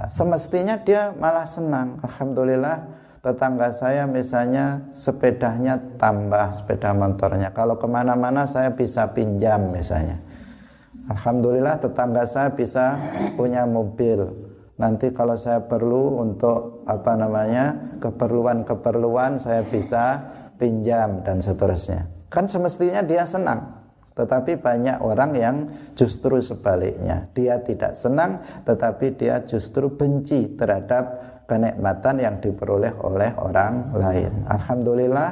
[0.09, 2.01] semestinya dia malah senang.
[2.01, 7.55] Alhamdulillah tetangga saya misalnya sepedanya tambah sepeda motornya.
[7.55, 10.19] Kalau ke mana-mana saya bisa pinjam misalnya.
[11.07, 12.99] Alhamdulillah tetangga saya bisa
[13.39, 14.27] punya mobil.
[14.75, 20.19] Nanti kalau saya perlu untuk apa namanya keperluan-keperluan saya bisa
[20.59, 22.11] pinjam dan seterusnya.
[22.27, 23.83] Kan semestinya dia senang
[24.13, 25.57] tetapi banyak orang yang
[25.97, 27.31] justru sebaliknya.
[27.33, 34.33] Dia tidak senang tetapi dia justru benci terhadap kenikmatan yang diperoleh oleh orang lain.
[34.49, 35.31] Alhamdulillah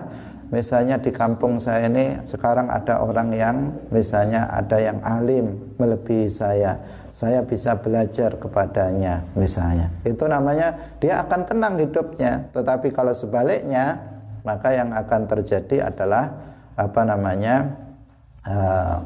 [0.50, 3.56] misalnya di kampung saya ini sekarang ada orang yang
[3.94, 6.76] misalnya ada yang alim melebihi saya.
[7.10, 9.90] Saya bisa belajar kepadanya misalnya.
[10.06, 12.50] Itu namanya dia akan tenang hidupnya.
[12.54, 13.98] Tetapi kalau sebaliknya
[14.46, 16.32] maka yang akan terjadi adalah
[16.78, 17.76] apa namanya
[18.46, 18.96] uh,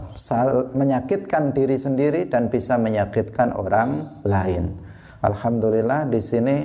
[0.75, 4.79] menyakitkan diri sendiri dan bisa menyakitkan orang lain.
[5.25, 6.57] Alhamdulillah di sini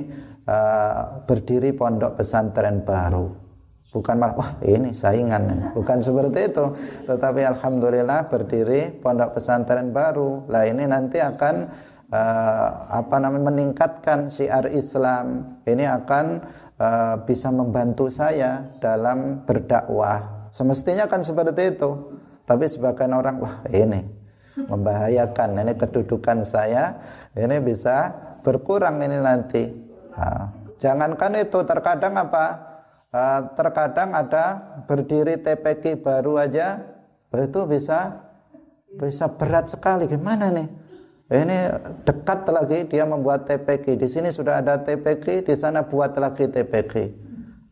[0.49, 3.29] uh, berdiri pondok pesantren baru.
[3.89, 6.65] Bukan malah wah ini saingan, bukan seperti itu.
[7.09, 10.45] Tetapi alhamdulillah berdiri pondok pesantren baru.
[10.45, 11.55] Lah ini nanti akan
[12.13, 15.57] uh, apa namanya meningkatkan syiar Islam.
[15.65, 16.25] Ini akan
[16.77, 20.49] uh, bisa membantu saya dalam berdakwah.
[20.53, 21.89] Semestinya kan seperti itu
[22.49, 24.01] tapi sebagian orang wah ini
[24.57, 26.97] membahayakan ini kedudukan saya
[27.37, 28.09] ini bisa
[28.41, 29.88] berkurang ini nanti.
[30.79, 32.45] Jangankan itu terkadang apa?
[33.57, 36.85] Terkadang ada berdiri TPK baru aja
[37.29, 38.25] itu bisa
[38.97, 40.69] bisa berat sekali gimana nih?
[41.29, 41.57] Ini
[42.09, 44.01] dekat lagi dia membuat TPK.
[44.01, 46.93] Di sini sudah ada TPK, di sana buat lagi TPK.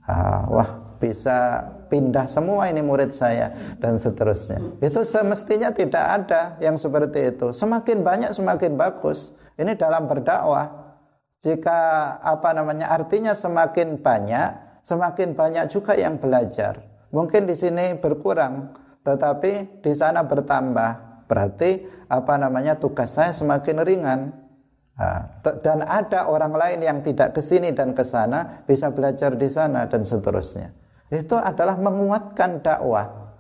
[0.06, 0.70] Ah, wah,
[1.02, 3.50] bisa pindah semua ini murid saya
[3.82, 4.62] dan seterusnya.
[4.78, 7.50] Itu semestinya tidak ada yang seperti itu.
[7.50, 9.34] Semakin banyak semakin bagus.
[9.58, 10.87] Ini dalam berdakwah.
[11.48, 11.80] Jika
[12.20, 16.84] apa namanya artinya semakin banyak, semakin banyak juga yang belajar.
[17.16, 18.76] Mungkin di sini berkurang,
[19.08, 21.24] tetapi di sana bertambah.
[21.32, 24.22] Berarti apa namanya tugas saya semakin ringan.
[25.62, 29.86] dan ada orang lain yang tidak ke sini dan ke sana bisa belajar di sana
[29.86, 30.74] dan seterusnya
[31.12, 33.32] itu adalah menguatkan dakwah.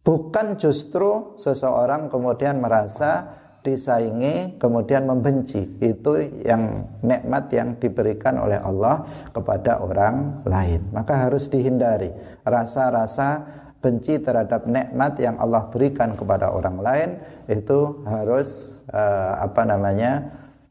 [0.00, 5.64] Bukan justru seseorang kemudian merasa disaingi kemudian membenci.
[5.80, 10.90] Itu yang nikmat yang diberikan oleh Allah kepada orang lain.
[10.92, 12.12] Maka harus dihindari
[12.44, 13.44] rasa-rasa
[13.80, 17.10] benci terhadap nikmat yang Allah berikan kepada orang lain
[17.48, 20.12] itu harus uh, apa namanya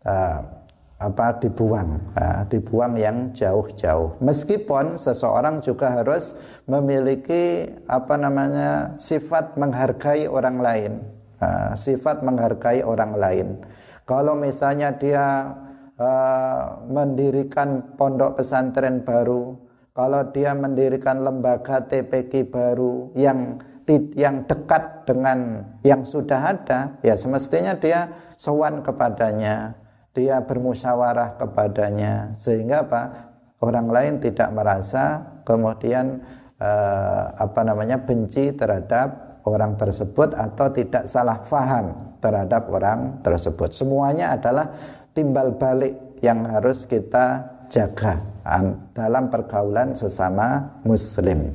[0.06, 0.60] uh,
[1.00, 4.20] apa dibuang, ya, dibuang yang jauh-jauh.
[4.20, 6.36] Meskipun seseorang juga harus
[6.68, 10.92] memiliki apa namanya sifat menghargai orang lain,
[11.40, 13.48] ya, sifat menghargai orang lain.
[14.04, 15.56] Kalau misalnya dia
[16.00, 19.56] uh, mendirikan pondok pesantren baru,
[19.94, 23.60] kalau dia mendirikan lembaga TPK baru yang
[24.14, 28.06] yang dekat dengan yang sudah ada, ya semestinya dia
[28.38, 29.74] sowan kepadanya,
[30.14, 33.04] dia bermusyawarah kepadanya, sehingga apa?
[33.60, 36.22] Orang lain tidak merasa kemudian
[36.62, 43.74] eh, apa namanya benci terhadap orang tersebut atau tidak salah faham terhadap orang tersebut.
[43.74, 44.70] Semuanya adalah
[45.18, 48.22] timbal balik yang harus kita jaga
[48.94, 51.54] dalam pergaulan sesama muslim.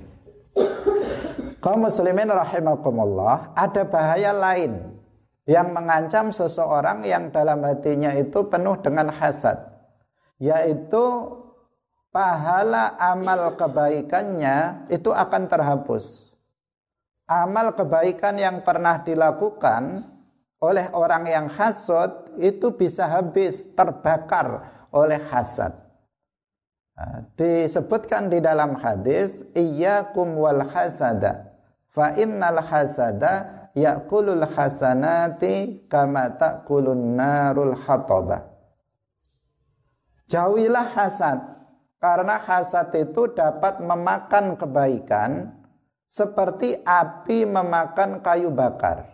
[1.64, 4.94] Kaum muslimin rahimakumullah, ada bahaya lain
[5.48, 9.60] yang mengancam seseorang yang dalam hatinya itu penuh dengan hasad,
[10.36, 11.04] yaitu
[12.12, 16.23] pahala amal kebaikannya itu akan terhapus.
[17.24, 20.04] Amal kebaikan yang pernah dilakukan
[20.60, 25.72] oleh orang yang hasad itu bisa habis terbakar oleh hasad.
[26.94, 31.58] Nah, disebutkan di dalam hadis iyyakum wal hasada
[31.90, 38.46] fa innal hasada yakulul hasanati kama takulun narul hataba
[40.30, 41.42] Jauhilah hasad
[41.98, 45.50] karena hasad itu dapat memakan kebaikan
[46.06, 49.08] seperti api memakan kayu bakar.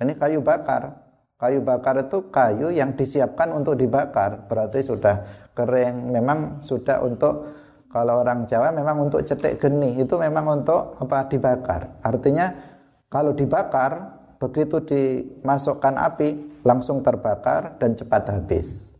[0.00, 1.04] Ini kayu bakar.
[1.34, 7.50] Kayu bakar itu kayu yang disiapkan untuk dibakar, berarti sudah kering, memang sudah untuk
[7.90, 12.00] kalau orang Jawa memang untuk cetek geni, itu memang untuk apa dibakar.
[12.06, 12.54] Artinya
[13.10, 16.28] kalau dibakar begitu dimasukkan api
[16.66, 18.94] langsung terbakar dan cepat habis.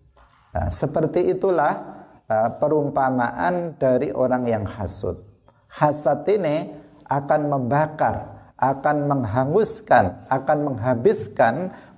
[0.55, 5.19] Nah, seperti itulah uh, perumpamaan dari orang yang hasud.
[5.67, 8.17] Hasad ini akan membakar,
[8.59, 11.55] akan menghanguskan, akan menghabiskan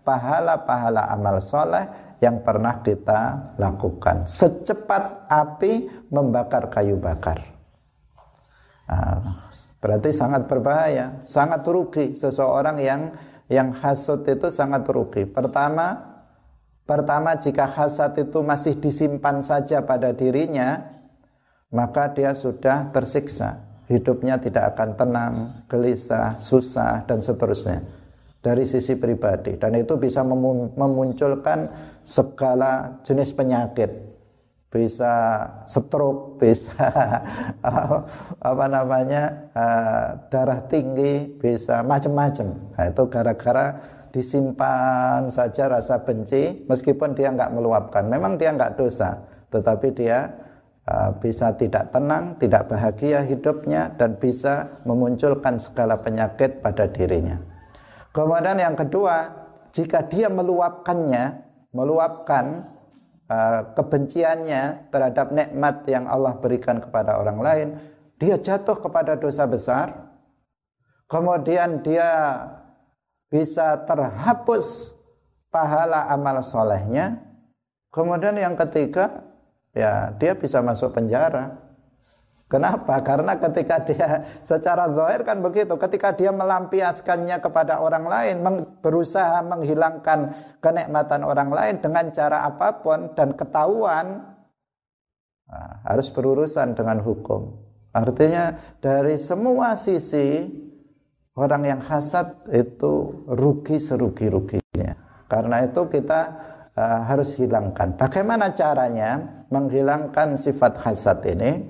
[0.07, 1.87] pahala-pahala amal soleh
[2.23, 4.25] yang pernah kita lakukan.
[4.25, 7.43] Secepat api membakar kayu bakar.
[8.87, 9.19] Nah,
[9.83, 13.03] berarti sangat berbahaya, sangat rugi seseorang yang
[13.47, 15.27] yang hasut itu sangat rugi.
[15.27, 16.19] Pertama,
[16.87, 20.83] pertama jika hasad itu masih disimpan saja pada dirinya,
[21.71, 23.66] maka dia sudah tersiksa.
[23.87, 25.35] Hidupnya tidak akan tenang,
[25.71, 27.79] gelisah, susah dan seterusnya.
[28.43, 29.55] Dari sisi pribadi.
[29.59, 30.27] Dan itu bisa
[30.75, 31.71] memunculkan
[32.03, 33.91] segala jenis penyakit.
[34.67, 36.75] Bisa stroke bisa
[38.51, 43.67] apa namanya uh, darah tinggi bisa macam-macam nah, itu gara-gara
[44.11, 48.05] disimpan saja rasa benci meskipun dia nggak meluapkan.
[48.11, 49.17] Memang dia nggak dosa
[49.55, 50.46] tetapi dia
[51.19, 57.43] bisa tidak tenang tidak bahagia hidupnya dan bisa memunculkan segala penyakit pada dirinya
[58.17, 59.29] Kemudian yang kedua,
[59.77, 61.37] jika dia meluapkannya,
[61.77, 62.65] meluapkan
[63.29, 67.69] uh, kebenciannya terhadap nikmat yang Allah berikan kepada orang lain,
[68.17, 70.17] dia jatuh kepada dosa besar.
[71.13, 72.41] Kemudian dia
[73.29, 74.97] bisa terhapus
[75.53, 77.21] pahala amal solehnya.
[77.93, 79.29] Kemudian yang ketiga,
[79.77, 81.53] ya dia bisa masuk penjara.
[82.47, 83.03] Kenapa?
[83.03, 88.37] Karena ketika dia secara zahir kan begitu, ketika dia melampiaskannya kepada orang lain,
[88.81, 94.31] berusaha menghilangkan kenikmatan orang lain dengan cara apa pun dan ketahuan
[95.51, 97.67] nah, harus berurusan dengan hukum.
[97.91, 100.47] Artinya dari semua sisi
[101.35, 104.95] orang yang hasad itu rugi serugi-ruginya.
[105.27, 106.21] Karena itu kita
[106.77, 107.97] uh, harus hilangkan.
[107.97, 111.65] Bagaimana caranya menghilangkan sifat hasad ini?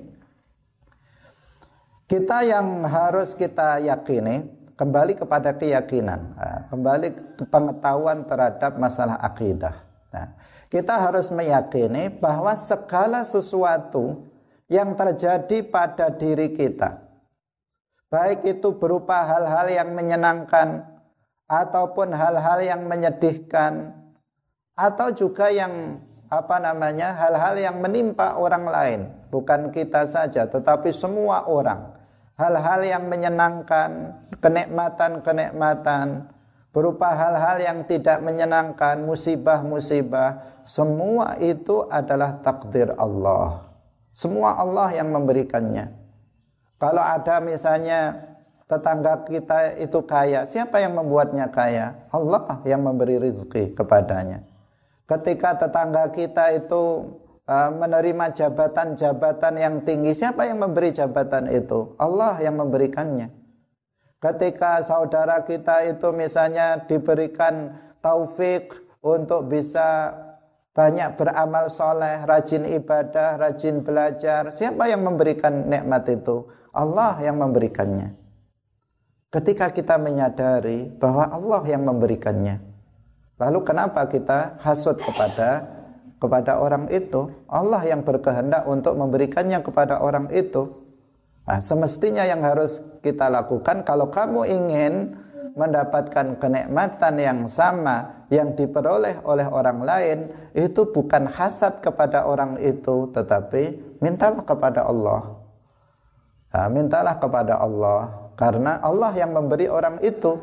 [2.07, 4.47] Kita yang harus kita yakini
[4.79, 9.75] kembali kepada keyakinan, nah, kembali ke pengetahuan terhadap masalah akidah.
[10.15, 10.31] Nah,
[10.71, 14.23] kita harus meyakini bahwa segala sesuatu
[14.71, 17.03] yang terjadi pada diri kita,
[18.07, 20.87] baik itu berupa hal-hal yang menyenangkan
[21.51, 23.91] ataupun hal-hal yang menyedihkan
[24.77, 25.97] atau juga yang
[26.29, 28.99] apa namanya hal-hal yang menimpa orang lain,
[29.33, 31.97] bukan kita saja tetapi semua orang
[32.37, 36.29] hal-hal yang menyenangkan, kenikmatan-kenikmatan,
[36.71, 43.65] berupa hal-hal yang tidak menyenangkan, musibah-musibah, semua itu adalah takdir Allah.
[44.13, 45.93] Semua Allah yang memberikannya.
[46.77, 48.13] Kalau ada misalnya
[48.69, 51.97] tetangga kita itu kaya, siapa yang membuatnya kaya?
[52.13, 54.45] Allah yang memberi rezeki kepadanya.
[55.07, 57.07] Ketika tetangga kita itu
[57.47, 60.11] Eh, menerima jabatan-jabatan yang tinggi.
[60.11, 61.95] Siapa yang memberi jabatan itu?
[61.95, 63.31] Allah yang memberikannya.
[64.19, 67.71] Ketika saudara kita itu misalnya diberikan
[68.03, 70.11] taufik untuk bisa
[70.75, 74.51] banyak beramal soleh, rajin ibadah, rajin belajar.
[74.51, 76.51] Siapa yang memberikan nikmat itu?
[76.75, 78.27] Allah yang memberikannya.
[79.27, 82.76] ketika kita menyadari bahwa Allah yang memberikannya.
[83.37, 85.65] Lalu kenapa kita hasut kepada
[86.17, 87.29] kepada orang itu?
[87.45, 90.73] Allah yang berkehendak untuk memberikannya kepada orang itu.
[91.45, 94.93] Nah, semestinya yang harus kita lakukan kalau kamu ingin
[95.57, 100.19] mendapatkan kenikmatan yang sama yang diperoleh oleh orang lain
[100.53, 105.21] itu bukan hasad kepada orang itu tetapi mintalah kepada Allah.
[106.51, 110.37] Nah, mintalah kepada Allah karena Allah yang memberi orang itu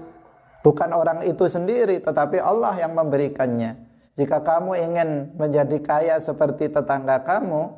[0.64, 3.76] bukan orang itu sendiri tetapi Allah yang memberikannya.
[4.16, 7.68] Jika kamu ingin menjadi kaya seperti tetangga kamu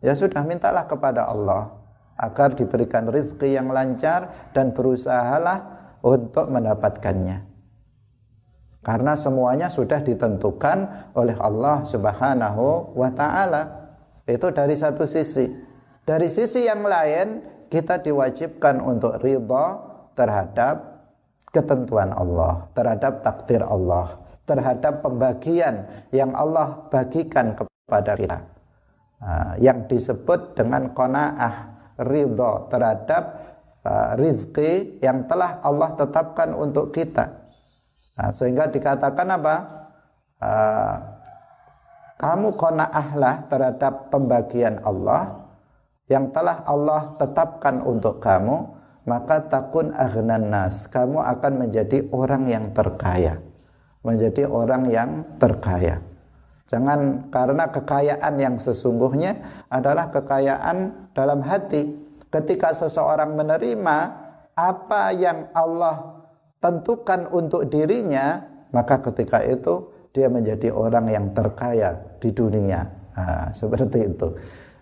[0.00, 1.76] ya sudah mintalah kepada Allah
[2.16, 7.44] agar diberikan rizki yang lancar dan berusahalah untuk mendapatkannya.
[8.80, 13.92] Karena semuanya sudah ditentukan oleh Allah Subhanahu wa taala.
[14.24, 15.44] Itu dari satu sisi.
[16.08, 19.66] Dari sisi yang lain kita diwajibkan untuk ridha
[20.16, 20.89] terhadap
[21.50, 28.38] ketentuan Allah, terhadap takdir Allah, terhadap pembagian yang Allah bagikan kepada kita.
[29.20, 31.54] Nah, yang disebut dengan qanaah,
[32.00, 33.22] ridha terhadap
[33.84, 37.28] uh, rizki yang telah Allah tetapkan untuk kita.
[38.16, 39.54] Nah, sehingga dikatakan apa?
[40.40, 40.96] Uh,
[42.20, 45.48] kamu qanaahlah terhadap pembagian Allah
[46.08, 52.64] yang telah Allah tetapkan untuk kamu maka takun aghnan nas kamu akan menjadi orang yang
[52.76, 53.40] terkaya.
[54.00, 56.00] Menjadi orang yang terkaya.
[56.70, 61.98] Jangan karena kekayaan yang sesungguhnya adalah kekayaan dalam hati.
[62.30, 63.98] Ketika seseorang menerima
[64.54, 66.22] apa yang Allah
[66.62, 72.86] tentukan untuk dirinya maka ketika itu dia menjadi orang yang terkaya di dunia.
[73.14, 74.28] Nah, seperti itu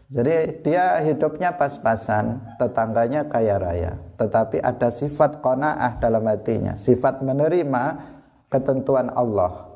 [0.08, 3.92] jadi dia hidupnya pas-pasan, tetangganya kaya raya.
[4.16, 6.80] Tetapi ada sifat kona'ah dalam hatinya.
[6.80, 7.84] Sifat menerima
[8.48, 9.68] ketentuan Allah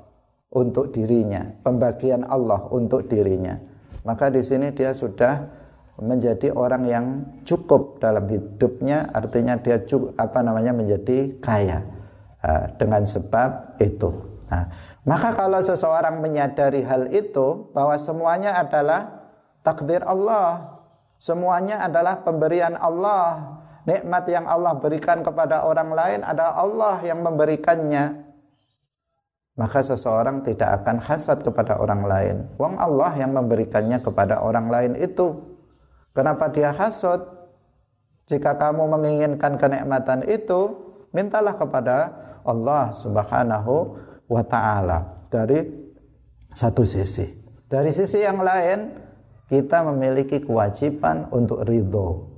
[0.49, 1.53] untuk dirinya.
[1.61, 3.61] Pembagian Allah untuk dirinya.
[4.09, 5.61] Maka di sini dia sudah
[6.01, 7.07] menjadi orang yang
[7.45, 9.13] cukup dalam hidupnya.
[9.13, 11.85] Artinya dia cukup, apa namanya menjadi kaya.
[12.77, 14.11] dengan sebab itu.
[14.51, 14.67] Nah,
[15.07, 19.22] maka kalau seseorang menyadari hal itu bahwa semuanya adalah
[19.63, 20.79] takdir Allah.
[21.23, 23.59] Semuanya adalah pemberian Allah.
[23.83, 28.31] Nikmat yang Allah berikan kepada orang lain adalah Allah yang memberikannya.
[29.59, 32.37] Maka seseorang tidak akan hasad kepada orang lain.
[32.59, 35.35] Wong Allah yang memberikannya kepada orang lain itu.
[36.15, 37.23] Kenapa dia hasad?
[38.31, 40.73] Jika kamu menginginkan kenikmatan itu,
[41.11, 41.97] mintalah kepada
[42.47, 43.99] Allah Subhanahu
[44.31, 45.69] wa taala dari
[46.55, 47.29] satu sisi.
[47.69, 48.95] Dari sisi yang lain,
[49.53, 52.33] kita memiliki kewajiban untuk ridho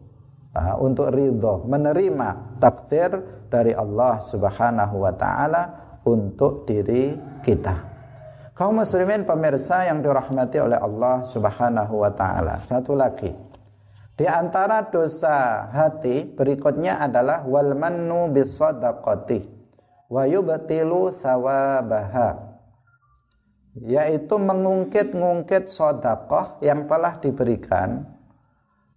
[0.51, 5.63] uh, untuk ridho menerima takdir dari Allah Subhanahu wa taala
[6.03, 7.15] untuk diri
[7.47, 7.95] kita.
[8.55, 12.63] Kaum muslimin pemirsa yang dirahmati oleh Allah Subhanahu wa taala.
[12.67, 13.31] Satu lagi.
[14.15, 19.43] Di antara dosa hati berikutnya adalah wal mannu bisadaqati
[20.07, 22.44] wa yubtilu thawabaha
[23.83, 28.07] yaitu mengungkit-ngungkit sodakoh yang telah diberikan.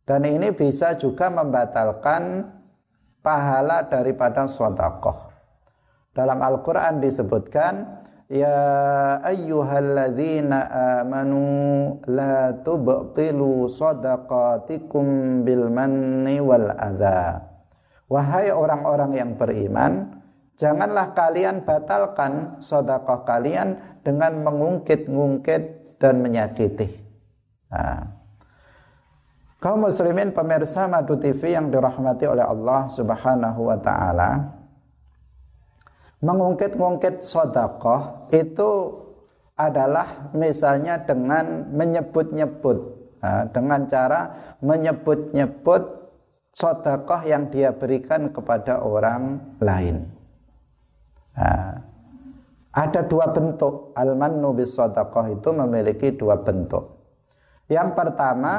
[0.08, 2.48] Dan ini bisa juga membatalkan
[3.22, 5.28] pahala daripada sodakoh
[6.18, 10.68] dalam Al-Quran disebutkan Ya ayyuhalladzina
[11.00, 17.40] amanu la tubtilu sadaqatikum bil manni wal adha.
[18.12, 20.17] Wahai orang-orang yang beriman
[20.58, 26.98] Janganlah kalian batalkan sodakoh kalian dengan mengungkit-ngungkit dan menyakiti.
[27.70, 28.18] Nah.
[29.58, 34.54] Kaum muslimin pemirsa Madu TV yang dirahmati oleh Allah Subhanahu wa taala.
[36.22, 38.98] Mengungkit-ngungkit sodakoh itu
[39.58, 42.78] adalah misalnya dengan menyebut-nyebut
[43.22, 44.22] nah, dengan cara
[44.62, 45.84] menyebut-nyebut
[46.54, 50.17] sodakoh yang dia berikan kepada orang lain.
[51.38, 51.78] Nah,
[52.74, 56.98] ada dua bentuk al-mannu itu memiliki dua bentuk.
[57.70, 58.54] Yang pertama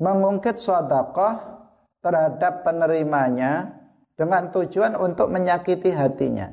[0.00, 1.64] mengungkit sedekah
[2.04, 3.80] terhadap penerimanya
[4.14, 6.52] dengan tujuan untuk menyakiti hatinya.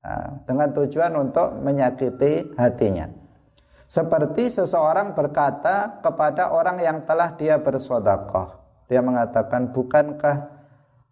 [0.00, 3.10] Nah, dengan tujuan untuk menyakiti hatinya.
[3.86, 8.58] Seperti seseorang berkata kepada orang yang telah dia bersodakoh.
[8.90, 10.55] Dia mengatakan, bukankah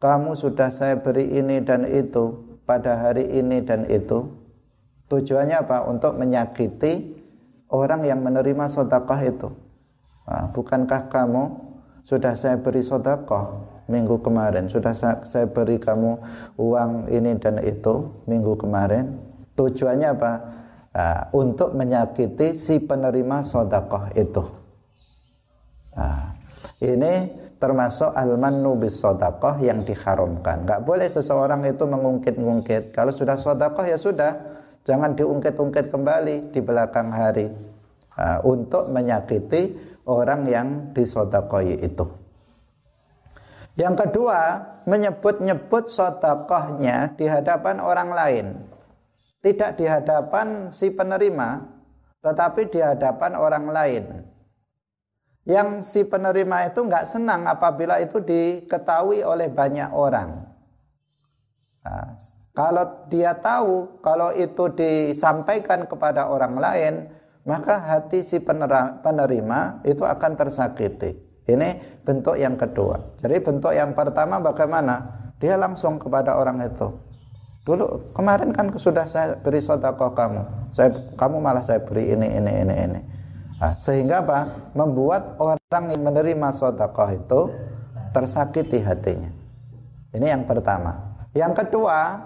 [0.04, 2.36] kamu sudah saya beri ini dan itu
[2.68, 4.28] pada hari ini dan itu.
[5.08, 5.88] Tujuannya apa?
[5.88, 7.16] Untuk menyakiti
[7.72, 9.48] orang yang menerima sodakoh itu.
[10.28, 11.42] Nah, bukankah kamu
[12.04, 14.68] sudah saya beri sodakoh minggu kemarin?
[14.68, 16.20] Sudah saya, beri kamu
[16.60, 19.16] uang ini dan itu minggu kemarin?
[19.56, 20.32] Tujuannya apa?
[20.94, 24.44] Uh, untuk menyakiti si penerima sodakoh itu.
[25.96, 26.28] Uh,
[26.84, 33.86] ini termasuk al-mannu bis sodakoh yang diharamkan nggak boleh seseorang itu mengungkit-ungkit kalau sudah sodakoh
[33.86, 34.36] ya sudah
[34.84, 37.48] jangan diungkit-ungkit kembali di belakang hari
[38.20, 39.74] uh, untuk menyakiti
[40.04, 42.04] orang yang disodakoi itu.
[43.74, 44.40] Yang kedua,
[44.86, 48.46] menyebut-nyebut sodakohnya di hadapan orang lain.
[49.42, 51.58] Tidak di hadapan si penerima,
[52.22, 54.04] tetapi di hadapan orang lain.
[55.44, 60.40] Yang si penerima itu nggak senang apabila itu diketahui oleh banyak orang.
[61.84, 62.16] Nah,
[62.56, 66.94] kalau dia tahu kalau itu disampaikan kepada orang lain,
[67.44, 71.12] maka hati si penerima itu akan tersakiti.
[71.44, 73.20] Ini bentuk yang kedua.
[73.20, 75.28] Jadi bentuk yang pertama bagaimana?
[75.36, 76.88] Dia langsung kepada orang itu.
[77.68, 80.72] Dulu kemarin kan sudah saya beri sodakoh kamu.
[80.72, 80.88] Saya
[81.20, 83.00] kamu malah saya beri ini ini ini ini.
[83.58, 84.70] Nah, sehingga apa?
[84.74, 87.40] Membuat orang yang menerima sodakoh itu
[88.10, 89.30] tersakiti hatinya.
[90.14, 91.18] Ini yang pertama.
[91.34, 92.18] Yang kedua,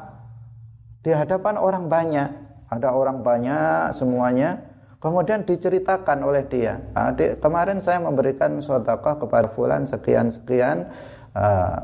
[1.01, 2.29] di hadapan orang banyak,
[2.69, 4.69] ada orang banyak semuanya,
[4.99, 10.91] Kemudian diceritakan oleh dia, adik kemarin saya memberikan sedekah kepada fulan sekian-sekian
[11.39, 11.79] uh,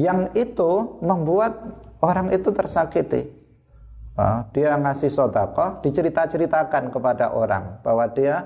[0.00, 1.52] yang itu membuat
[2.00, 3.28] orang itu tersakiti.
[4.12, 8.44] Uh, dia ngasih sedekah, dicerita-ceritakan kepada orang bahwa dia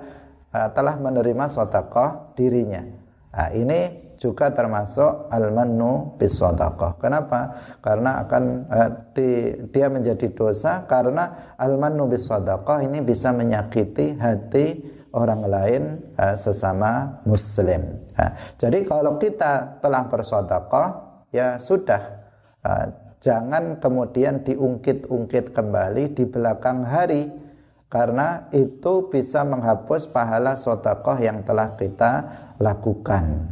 [0.55, 2.87] uh, telah menerima sedekah dirinya.
[3.35, 6.39] Nah, ini juga termasuk al-mannu bis
[7.03, 7.59] Kenapa?
[7.83, 12.31] Karena akan uh, di, dia menjadi dosa karena al-mannu bis
[12.87, 14.67] ini bisa menyakiti hati
[15.19, 15.83] orang lain
[16.39, 18.07] sesama muslim.
[18.15, 20.89] Nah, jadi kalau kita telah bersedekah
[21.35, 22.23] ya sudah
[23.27, 27.27] jangan kemudian diungkit-ungkit kembali di belakang hari
[27.91, 32.13] karena itu bisa menghapus pahala sedekah yang telah kita
[32.63, 33.51] lakukan.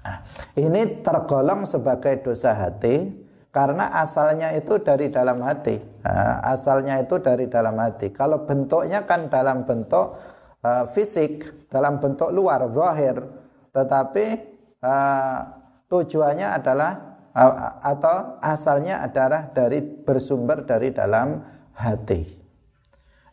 [0.00, 0.18] Nah,
[0.56, 3.12] ini tergolong sebagai dosa hati
[3.52, 5.76] karena asalnya itu dari dalam hati.
[6.04, 8.08] Nah, asalnya itu dari dalam hati.
[8.16, 10.16] Kalau bentuknya kan dalam bentuk
[10.64, 13.20] uh, fisik, dalam bentuk luar, zahir,
[13.76, 14.26] tetapi
[14.80, 15.36] uh,
[15.92, 17.07] tujuannya adalah
[17.82, 21.38] atau asalnya adalah dari bersumber dari dalam
[21.76, 22.22] hati.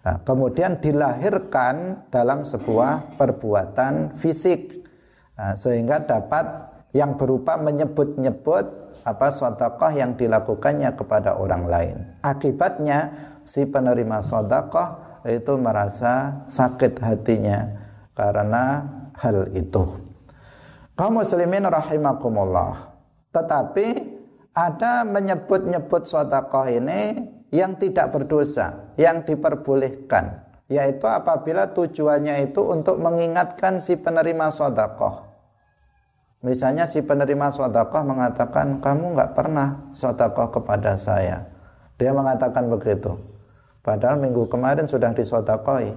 [0.05, 4.85] Nah, kemudian dilahirkan dalam sebuah perbuatan fisik
[5.35, 6.45] Nah, sehingga dapat
[6.95, 8.65] yang berupa menyebut-nyebut
[9.03, 11.97] apa sedekah yang dilakukannya kepada orang lain.
[12.23, 13.11] Akibatnya
[13.43, 17.67] si penerima sedekah itu merasa sakit hatinya
[18.15, 18.87] karena
[19.19, 19.83] hal itu.
[20.95, 22.94] Kaum muslimin rahimakumullah.
[23.35, 23.87] Tetapi
[24.55, 27.19] ada menyebut-nyebut sedekah ini
[27.51, 35.29] yang tidak berdosa, yang diperbolehkan yaitu apabila tujuannya itu untuk mengingatkan si penerima sodakoh.
[36.41, 41.45] Misalnya si penerima sodakoh mengatakan kamu nggak pernah sodakoh kepada saya.
[42.01, 43.13] Dia mengatakan begitu.
[43.85, 45.93] Padahal minggu kemarin sudah disodakohi.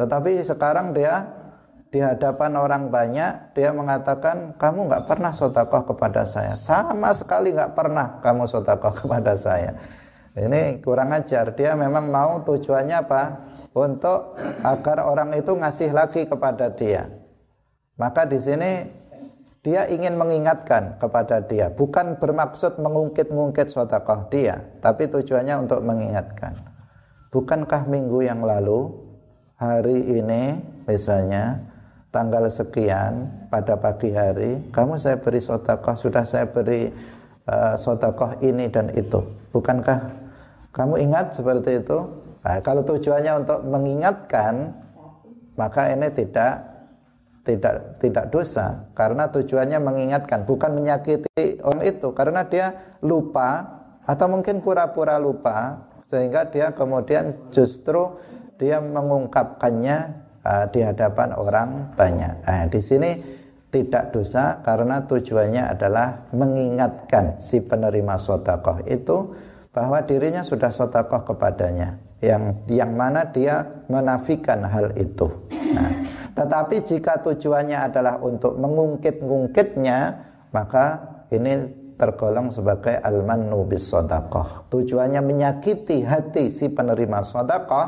[0.00, 1.39] Tetapi sekarang dia
[1.90, 6.54] di hadapan orang banyak dia mengatakan kamu nggak pernah sodakoh kepada saya.
[6.54, 9.74] Sama sekali nggak pernah kamu sodakoh kepada saya.
[10.38, 11.52] Ini kurang ajar.
[11.58, 13.22] Dia memang mau tujuannya apa?
[13.74, 14.34] untuk
[14.66, 17.06] agar orang itu ngasih lagi kepada dia.
[17.94, 18.88] Maka di sini
[19.60, 26.56] dia ingin mengingatkan kepada dia, bukan bermaksud mengungkit-ungkit sedekah dia, tapi tujuannya untuk mengingatkan.
[27.30, 28.90] Bukankah minggu yang lalu
[29.60, 31.69] hari ini misalnya
[32.10, 36.90] tanggal sekian pada pagi hari kamu saya beri sedekah sudah saya beri
[37.46, 39.22] uh, sedekah ini dan itu.
[39.50, 39.98] Bukankah
[40.70, 41.98] kamu ingat seperti itu?
[42.40, 44.72] Nah, kalau tujuannya untuk mengingatkan,
[45.58, 46.70] maka ini tidak
[47.44, 54.60] tidak tidak dosa karena tujuannya mengingatkan, bukan menyakiti orang itu karena dia lupa atau mungkin
[54.60, 58.18] pura-pura lupa sehingga dia kemudian justru
[58.60, 62.34] dia mengungkapkannya uh, di hadapan orang banyak.
[62.44, 63.10] Nah, di sini
[63.70, 69.30] tidak dosa karena tujuannya adalah mengingatkan si penerima sotakoh itu
[69.70, 75.30] bahwa dirinya sudah sotakoh kepadanya yang yang mana dia menafikan hal itu.
[75.70, 75.90] Nah,
[76.34, 79.98] tetapi jika tujuannya adalah untuk mengungkit-ungkitnya,
[80.50, 80.86] maka
[81.30, 87.86] ini tergolong sebagai al-mannu bis Tujuannya menyakiti hati si penerima sedekah,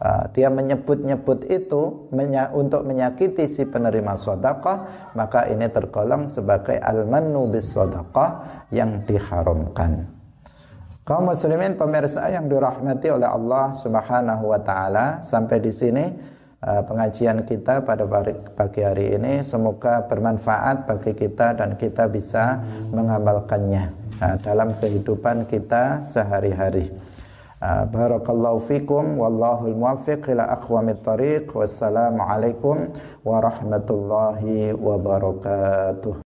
[0.00, 2.08] uh, dia menyebut-nyebut itu
[2.54, 10.08] untuk menyakiti si penerima sedekah maka ini tergolong sebagai al-mannu bis sedekah yang diharamkan
[11.06, 16.04] kaum muslimin pemirsa yang dirahmati oleh Allah Subhanahu wa taala sampai di sini
[16.66, 18.04] uh, pengajian kita pada
[18.58, 22.58] pagi hari ini semoga bermanfaat bagi kita dan kita bisa
[22.90, 26.90] mengamalkannya uh, dalam kehidupan kita sehari-hari.
[27.62, 29.18] آه، بارك الله فيكم.
[29.18, 31.56] والله الموفق إلى أقوم الطريق.
[31.56, 32.76] والسلام عليكم
[33.24, 36.16] ورحمة الله وبركاته.